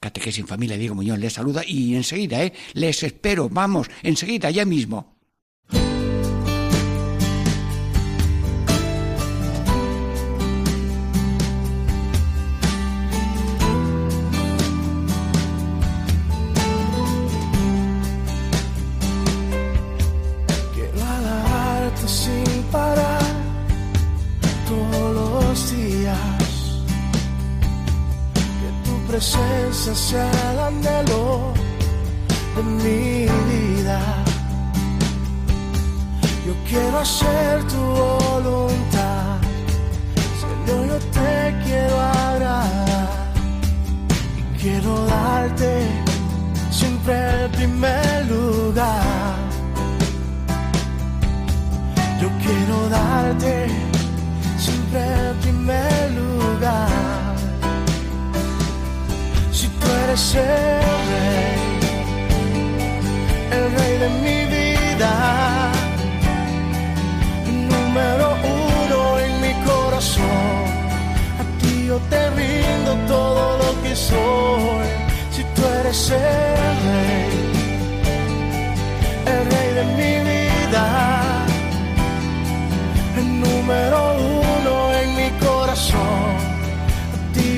[0.00, 2.52] Catequesis en familia, Diego Muñoz les saluda y enseguida, ¿eh?
[2.74, 5.13] Les espero, vamos, enseguida, ya mismo.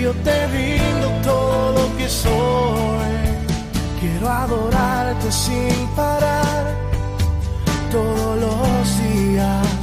[0.06, 3.14] Yo te rindo todo lo que soy.
[4.00, 6.64] Quiero adorarte sin parar
[7.90, 9.76] todos los días.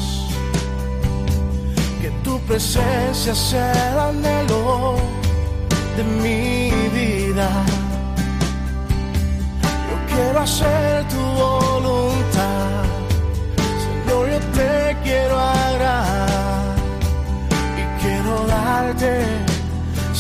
[2.02, 4.96] Que tu presencia sea el anhelo
[5.98, 7.50] de mi vida.
[9.90, 12.84] Yo quiero hacer tu voluntad.
[13.84, 14.72] Señor, yo te
[15.04, 16.76] quiero agradar
[17.82, 19.43] y quiero darte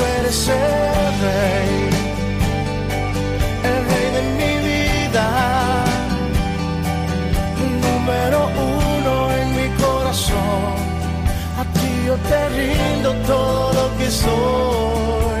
[0.00, 1.72] Tú eres el rey,
[3.70, 5.26] el rey de mi vida,
[7.84, 10.74] número uno en mi corazón.
[11.60, 15.40] A ti yo te rindo todo lo que soy.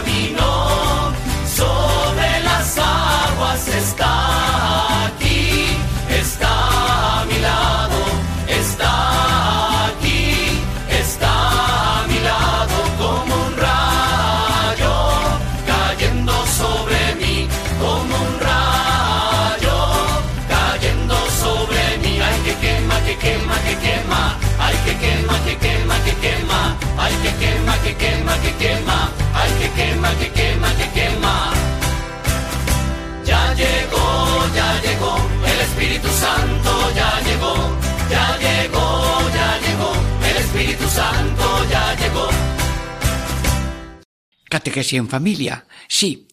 [44.61, 45.65] Catequesis en familia.
[45.87, 46.27] Sí,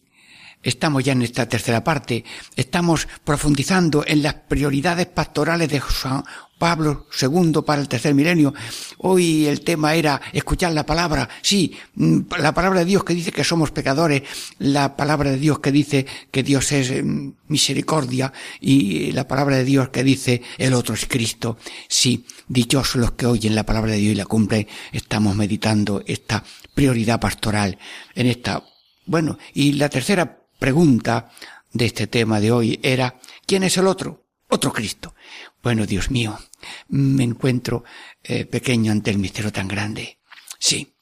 [0.61, 2.23] estamos ya en esta tercera parte.
[2.55, 6.23] Estamos profundizando en las prioridades pastorales de San
[6.59, 8.53] Pablo II para el tercer milenio.
[8.99, 11.27] Hoy el tema era escuchar la palabra.
[11.41, 14.21] Sí, mm, la palabra de Dios que dice que somos pecadores,
[14.59, 19.63] la palabra de Dios que dice que Dios es mm, misericordia y la palabra de
[19.63, 21.57] Dios que dice el otro es Cristo.
[21.87, 24.67] Sí, dichosos los que oyen la palabra de Dios y la cumplen.
[24.91, 26.43] Estamos meditando esta
[26.79, 27.77] prioridad pastoral
[28.15, 28.63] en esta
[29.05, 31.29] bueno, y la tercera pregunta
[31.73, 34.23] de este tema de hoy era, ¿quién es el otro?
[34.47, 35.13] Otro Cristo.
[35.61, 36.39] Bueno, Dios mío,
[36.87, 37.83] me encuentro
[38.23, 40.19] eh, pequeño ante el misterio tan grande.
[40.57, 40.93] Sí,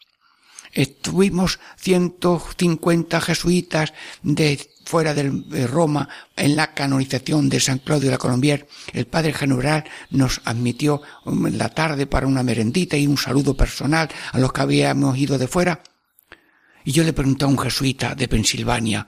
[0.78, 8.19] Estuvimos 150 jesuitas de fuera de Roma en la canonización de San Claudio de la
[8.19, 8.67] Colombier.
[8.93, 14.07] El padre general nos admitió en la tarde para una merendita y un saludo personal
[14.32, 15.82] a los que habíamos ido de fuera.
[16.86, 19.07] Y yo le pregunté a un jesuita de Pensilvania,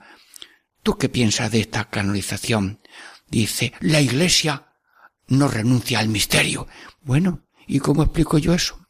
[0.82, 2.80] ¿tú qué piensas de esta canonización?
[3.28, 4.66] Dice, la iglesia
[5.28, 6.66] no renuncia al misterio.
[7.00, 8.88] Bueno, ¿y cómo explico yo eso?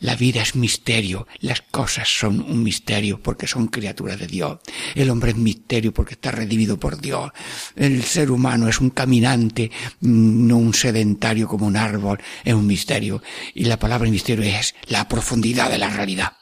[0.00, 4.58] La vida es misterio, las cosas son un misterio porque son criaturas de Dios.
[4.94, 7.30] El hombre es misterio porque está redimido por Dios.
[7.76, 9.70] El ser humano es un caminante,
[10.00, 13.22] no un sedentario como un árbol, es un misterio.
[13.52, 16.38] Y la palabra misterio es la profundidad de la realidad.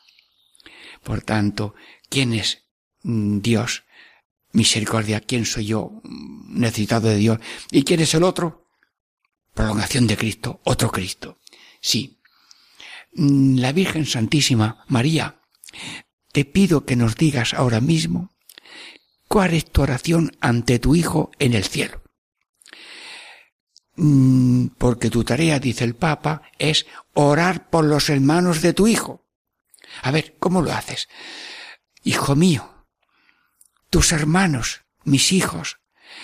[1.03, 1.75] Por tanto,
[2.09, 2.63] ¿quién es
[3.03, 3.83] mm, Dios?
[4.53, 6.01] Misericordia, ¿quién soy yo?
[6.05, 7.39] Necesitado de Dios.
[7.73, 8.69] ¿Y quién es el otro?
[9.53, 11.39] Prolongación de Cristo, otro Cristo.
[11.81, 12.18] Sí, Mm,
[13.19, 15.41] la Virgen Santísima, María,
[16.33, 18.31] te pido que nos digas ahora mismo
[19.27, 22.03] cuál es tu oración ante tu Hijo en el cielo.
[23.97, 29.27] Mm, porque tu tarea, dice el Papa, es orar por los hermanos de tu Hijo.
[30.03, 31.09] A ver, ¿cómo lo haces?
[32.05, 32.87] Hijo mío,
[33.91, 35.81] tus hermanos, mis hijos,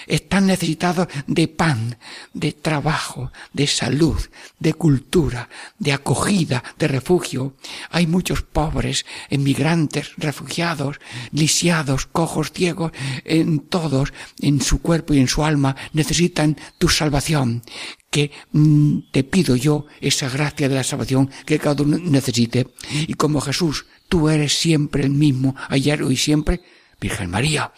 [0.07, 1.99] están necesitados de pan,
[2.33, 4.19] de trabajo, de salud,
[4.59, 5.49] de cultura,
[5.79, 7.57] de acogida, de refugio.
[7.91, 10.99] Hay muchos pobres, emigrantes, refugiados,
[11.33, 12.93] lisiados, cojos, ciegos,
[13.25, 17.63] en todos, en su cuerpo y en su alma, necesitan tu salvación
[18.11, 22.69] que mm, te pido yo esa gracia de la salvación que cada uno necesite.
[22.93, 26.61] Y como Jesús, tú eres siempre el mismo, ayer, hoy siempre,
[27.01, 27.73] Virgen María,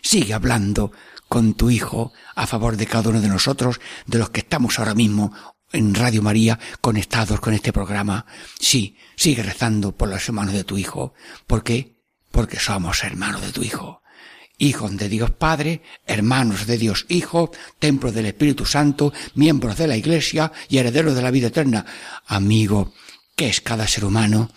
[0.00, 0.92] sigue hablando
[1.28, 4.94] con tu Hijo a favor de cada uno de nosotros, de los que estamos ahora
[4.94, 5.32] mismo
[5.72, 8.26] en Radio María conectados con este programa.
[8.60, 11.14] Sí, sigue rezando por los hermanos de tu Hijo.
[11.46, 11.96] ¿Por qué?
[12.30, 14.02] Porque somos hermanos de tu Hijo.
[14.56, 17.50] Hijos de Dios Padre, hermanos de Dios Hijo,
[17.80, 21.84] templo del Espíritu Santo, miembros de la Iglesia y herederos de la vida eterna.
[22.26, 22.94] Amigo,
[23.34, 24.50] ¿qué es cada ser humano?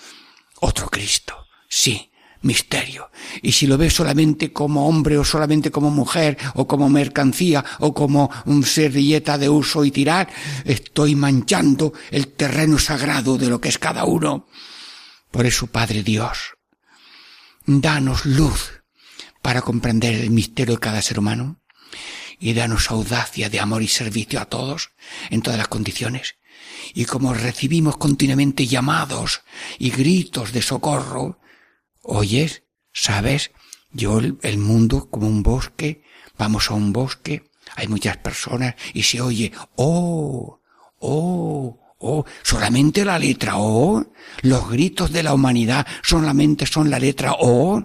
[0.60, 1.48] Otro Cristo.
[1.68, 2.07] Sí,
[2.42, 3.10] misterio.
[3.42, 7.94] Y si lo ves solamente como hombre o solamente como mujer o como mercancía o
[7.94, 10.30] como un servilleta de uso y tirar,
[10.66, 14.48] estoy manchando el terreno sagrado de lo que es cada uno.
[15.32, 16.56] Por eso, Padre Dios,
[17.66, 18.82] danos luz
[19.42, 21.62] para comprender el misterio de cada ser humano
[22.40, 24.92] y danos audacia de amor y servicio a todos
[25.30, 26.36] en todas las condiciones.
[26.94, 29.42] Y como recibimos continuamente llamados
[29.80, 31.40] y gritos de socorro,
[32.08, 33.52] oyes, sabes,
[33.92, 36.04] yo el, mundo como un bosque,
[36.38, 37.44] vamos a un bosque,
[37.76, 40.60] hay muchas personas y se oye, oh,
[41.00, 44.06] oh, oh, solamente la letra O,
[44.42, 47.84] los gritos de la humanidad solamente son la letra O,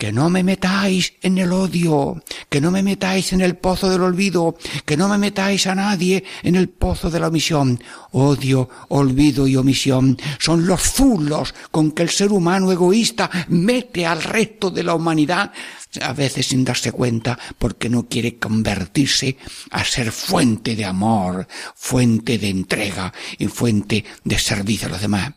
[0.00, 4.00] que no me metáis en el odio, que no me metáis en el pozo del
[4.00, 7.78] olvido, que no me metáis a nadie en el pozo de la omisión.
[8.12, 14.22] Odio, olvido y omisión son los zulos con que el ser humano egoísta mete al
[14.22, 15.52] resto de la humanidad,
[16.00, 19.36] a veces sin darse cuenta, porque no quiere convertirse
[19.70, 25.34] a ser fuente de amor, fuente de entrega y fuente de servicio a los demás.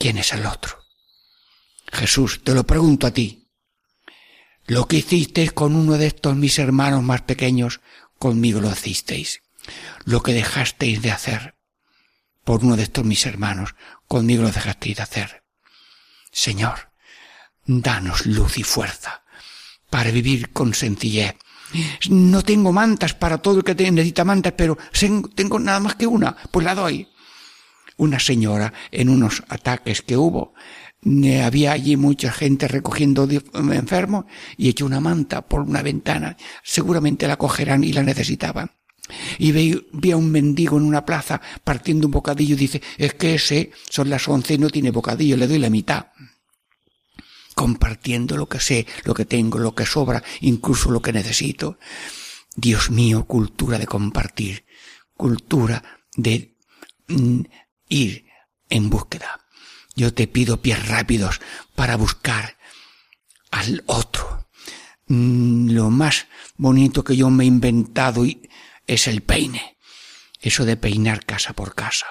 [0.00, 0.77] ¿Quién es el otro?
[1.92, 3.48] Jesús, te lo pregunto a ti.
[4.66, 7.80] Lo que hicisteis con uno de estos mis hermanos más pequeños,
[8.18, 9.42] conmigo lo hicisteis.
[10.04, 11.56] Lo que dejasteis de hacer
[12.44, 13.74] por uno de estos mis hermanos,
[14.06, 15.44] conmigo lo dejasteis de hacer.
[16.32, 16.92] Señor,
[17.66, 19.22] danos luz y fuerza
[19.90, 21.36] para vivir con sencillez.
[22.08, 24.78] No tengo mantas para todo el que necesita mantas, pero
[25.34, 27.08] tengo nada más que una, pues la doy.
[27.96, 30.54] Una señora, en unos ataques que hubo,
[31.42, 34.24] había allí mucha gente recogiendo enfermos
[34.56, 36.36] y echó una manta por una ventana.
[36.62, 38.72] Seguramente la cogerán y la necesitaban.
[39.38, 43.34] Y vi, a un mendigo en una plaza partiendo un bocadillo y dice, es que
[43.34, 46.08] ese son las once y no tiene bocadillo, le doy la mitad.
[47.54, 51.78] Compartiendo lo que sé, lo que tengo, lo que sobra, incluso lo que necesito.
[52.54, 54.64] Dios mío, cultura de compartir,
[55.16, 55.82] cultura
[56.16, 56.56] de
[57.08, 57.40] mm,
[57.88, 58.26] ir
[58.68, 59.47] en búsqueda.
[59.98, 61.40] Yo te pido pies rápidos
[61.74, 62.56] para buscar
[63.50, 64.48] al otro.
[65.08, 68.24] Mm, lo más bonito que yo me he inventado
[68.86, 69.76] es el peine.
[70.40, 72.06] Eso de peinar casa por casa.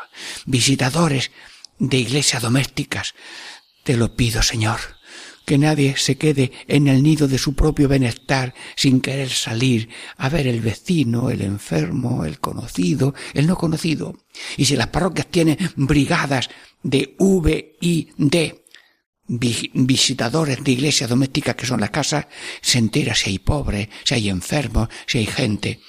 [0.45, 1.31] Visitadores
[1.79, 3.15] de iglesias domésticas.
[3.85, 4.81] Te lo pido, Señor,
[5.45, 10.27] que nadie se quede en el nido de su propio bienestar sin querer salir a
[10.27, 14.17] ver el vecino, el enfermo, el conocido, el no conocido.
[14.57, 16.49] Y si las parroquias tienen brigadas
[16.83, 18.63] de V y D,
[19.27, 22.27] visitadores de iglesias domésticas que son las casas,
[22.61, 25.81] se entera si hay pobres, si hay enfermos, si hay gente.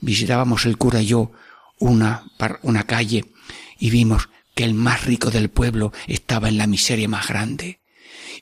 [0.00, 1.32] Visitábamos el cura y yo
[1.78, 2.24] una,
[2.62, 3.24] una calle
[3.78, 7.80] y vimos que el más rico del pueblo estaba en la miseria más grande.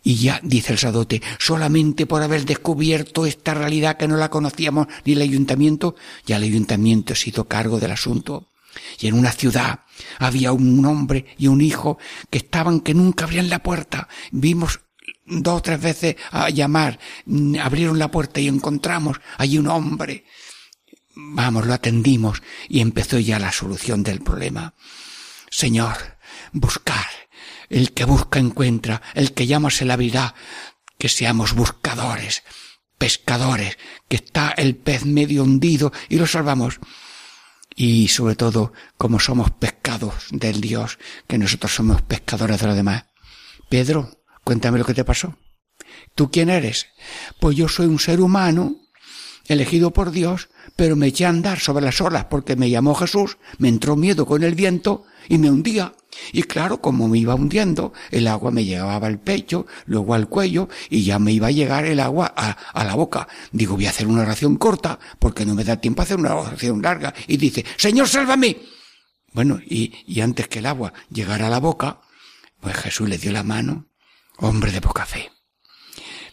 [0.03, 4.87] Y ya, dice el sadote, solamente por haber descubierto esta realidad que no la conocíamos
[5.05, 8.49] ni el ayuntamiento, ya el ayuntamiento se hizo cargo del asunto.
[8.99, 9.81] Y en una ciudad
[10.19, 11.99] había un hombre y un hijo
[12.31, 14.09] que estaban que nunca abrían la puerta.
[14.31, 14.81] Vimos
[15.27, 16.99] dos o tres veces a llamar,
[17.63, 20.25] abrieron la puerta y encontramos allí un hombre.
[21.17, 24.75] Vamos, lo atendimos y empezó ya la solución del problema.
[25.51, 26.19] Señor,
[26.53, 27.07] buscar.
[27.71, 30.35] El que busca encuentra, el que llama se la vida,
[30.99, 32.43] que seamos buscadores,
[32.99, 36.79] pescadores, que está el pez medio hundido y lo salvamos.
[37.75, 43.07] Y sobre todo, como somos pescados del Dios, que nosotros somos pescadores de los demás.
[43.69, 45.37] Pedro, cuéntame lo que te pasó.
[46.15, 46.87] ¿Tú quién eres?
[47.41, 48.77] Pues yo soy un ser humano
[49.47, 53.39] elegido por Dios, pero me eché a andar sobre las olas porque me llamó Jesús,
[53.59, 55.95] me entró miedo con el viento y me hundía.
[56.33, 60.69] Y claro, como me iba hundiendo, el agua me llegaba al pecho, luego al cuello,
[60.91, 63.29] y ya me iba a llegar el agua a, la boca.
[63.53, 66.35] Digo, voy a hacer una oración corta, porque no me da tiempo a hacer una
[66.35, 67.15] oración larga.
[67.27, 68.59] Y dice, Señor, sálvame.
[69.33, 72.01] Bueno, y, y antes que el agua llegara a la boca,
[72.61, 73.89] pues Jesús le dio la mano,
[74.39, 75.31] hombre de poca fe.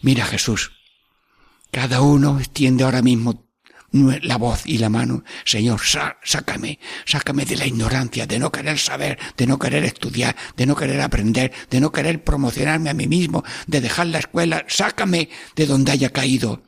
[0.02, 0.72] Mira Jesús,
[1.72, 3.51] cada uno extiende ahora mismo
[3.92, 5.24] la voz y la mano.
[5.46, 10.66] Señor, sácame, sácame de la ignorancia, de no querer saber, de no querer estudiar, de
[10.66, 14.66] no querer aprender, de no querer promocionarme a mí mismo, de dejar la escuela.
[14.68, 16.64] Sácame de donde haya caído.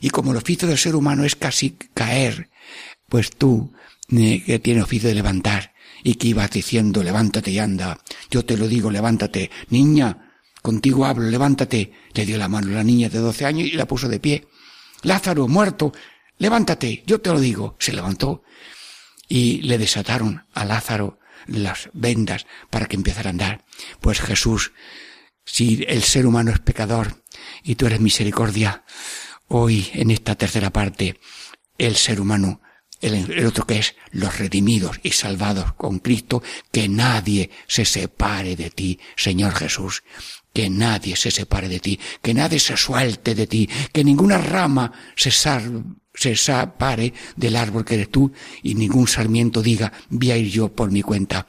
[0.00, 2.50] Y como el oficio del ser humano es casi caer,
[3.08, 3.72] pues tú,
[4.10, 7.98] eh, que tienes oficio de levantar, y que ibas diciendo, levántate y anda.
[8.30, 9.50] Yo te lo digo, levántate.
[9.70, 10.24] Niña,
[10.64, 11.92] Contigo hablo, levántate.
[12.14, 14.48] Le dio la mano la niña de doce años y la puso de pie.
[15.02, 15.92] Lázaro, muerto,
[16.38, 17.76] levántate, yo te lo digo.
[17.78, 18.42] Se levantó
[19.28, 23.64] y le desataron a Lázaro las vendas para que empezara a andar.
[24.00, 24.72] Pues Jesús,
[25.44, 27.22] si el ser humano es pecador
[27.62, 28.84] y tú eres misericordia,
[29.48, 31.20] hoy en esta tercera parte,
[31.78, 32.60] el ser humano
[33.00, 38.70] el, otro que es los redimidos y salvados con Cristo, que nadie se separe de
[38.70, 40.02] ti, Señor Jesús
[40.54, 44.92] que nadie se separe de ti, que nadie se suelte de ti, que ninguna rama
[45.16, 45.32] se,
[46.14, 50.72] se separe del árbol que eres tú y ningún sarmiento diga, voy a ir yo
[50.72, 51.46] por mi cuenta.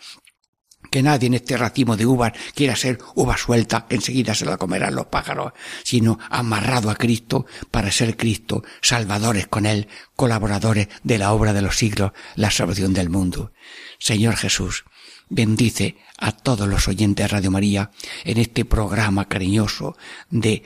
[0.91, 4.57] Que nadie en este racimo de uvas quiera ser uva suelta, que enseguida se la
[4.57, 5.53] comerán los pájaros,
[5.83, 11.61] sino amarrado a Cristo para ser Cristo, salvadores con Él, colaboradores de la obra de
[11.61, 13.51] los siglos, la salvación del mundo.
[13.99, 14.85] Señor Jesús,
[15.29, 17.91] bendice a todos los oyentes de Radio María
[18.23, 19.97] en este programa cariñoso
[20.29, 20.63] de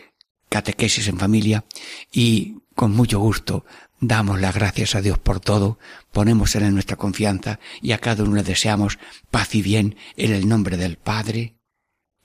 [0.50, 1.66] catequesis en familia
[2.12, 3.66] y con mucho gusto
[4.00, 5.78] damos las gracias a Dios por todo,
[6.12, 8.98] ponemos en nuestra confianza y a cada uno le deseamos
[9.32, 11.56] paz y bien en el nombre del Padre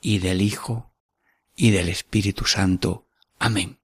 [0.01, 0.93] y del Hijo
[1.57, 3.07] y del Espíritu Santo.
[3.39, 3.84] Amén.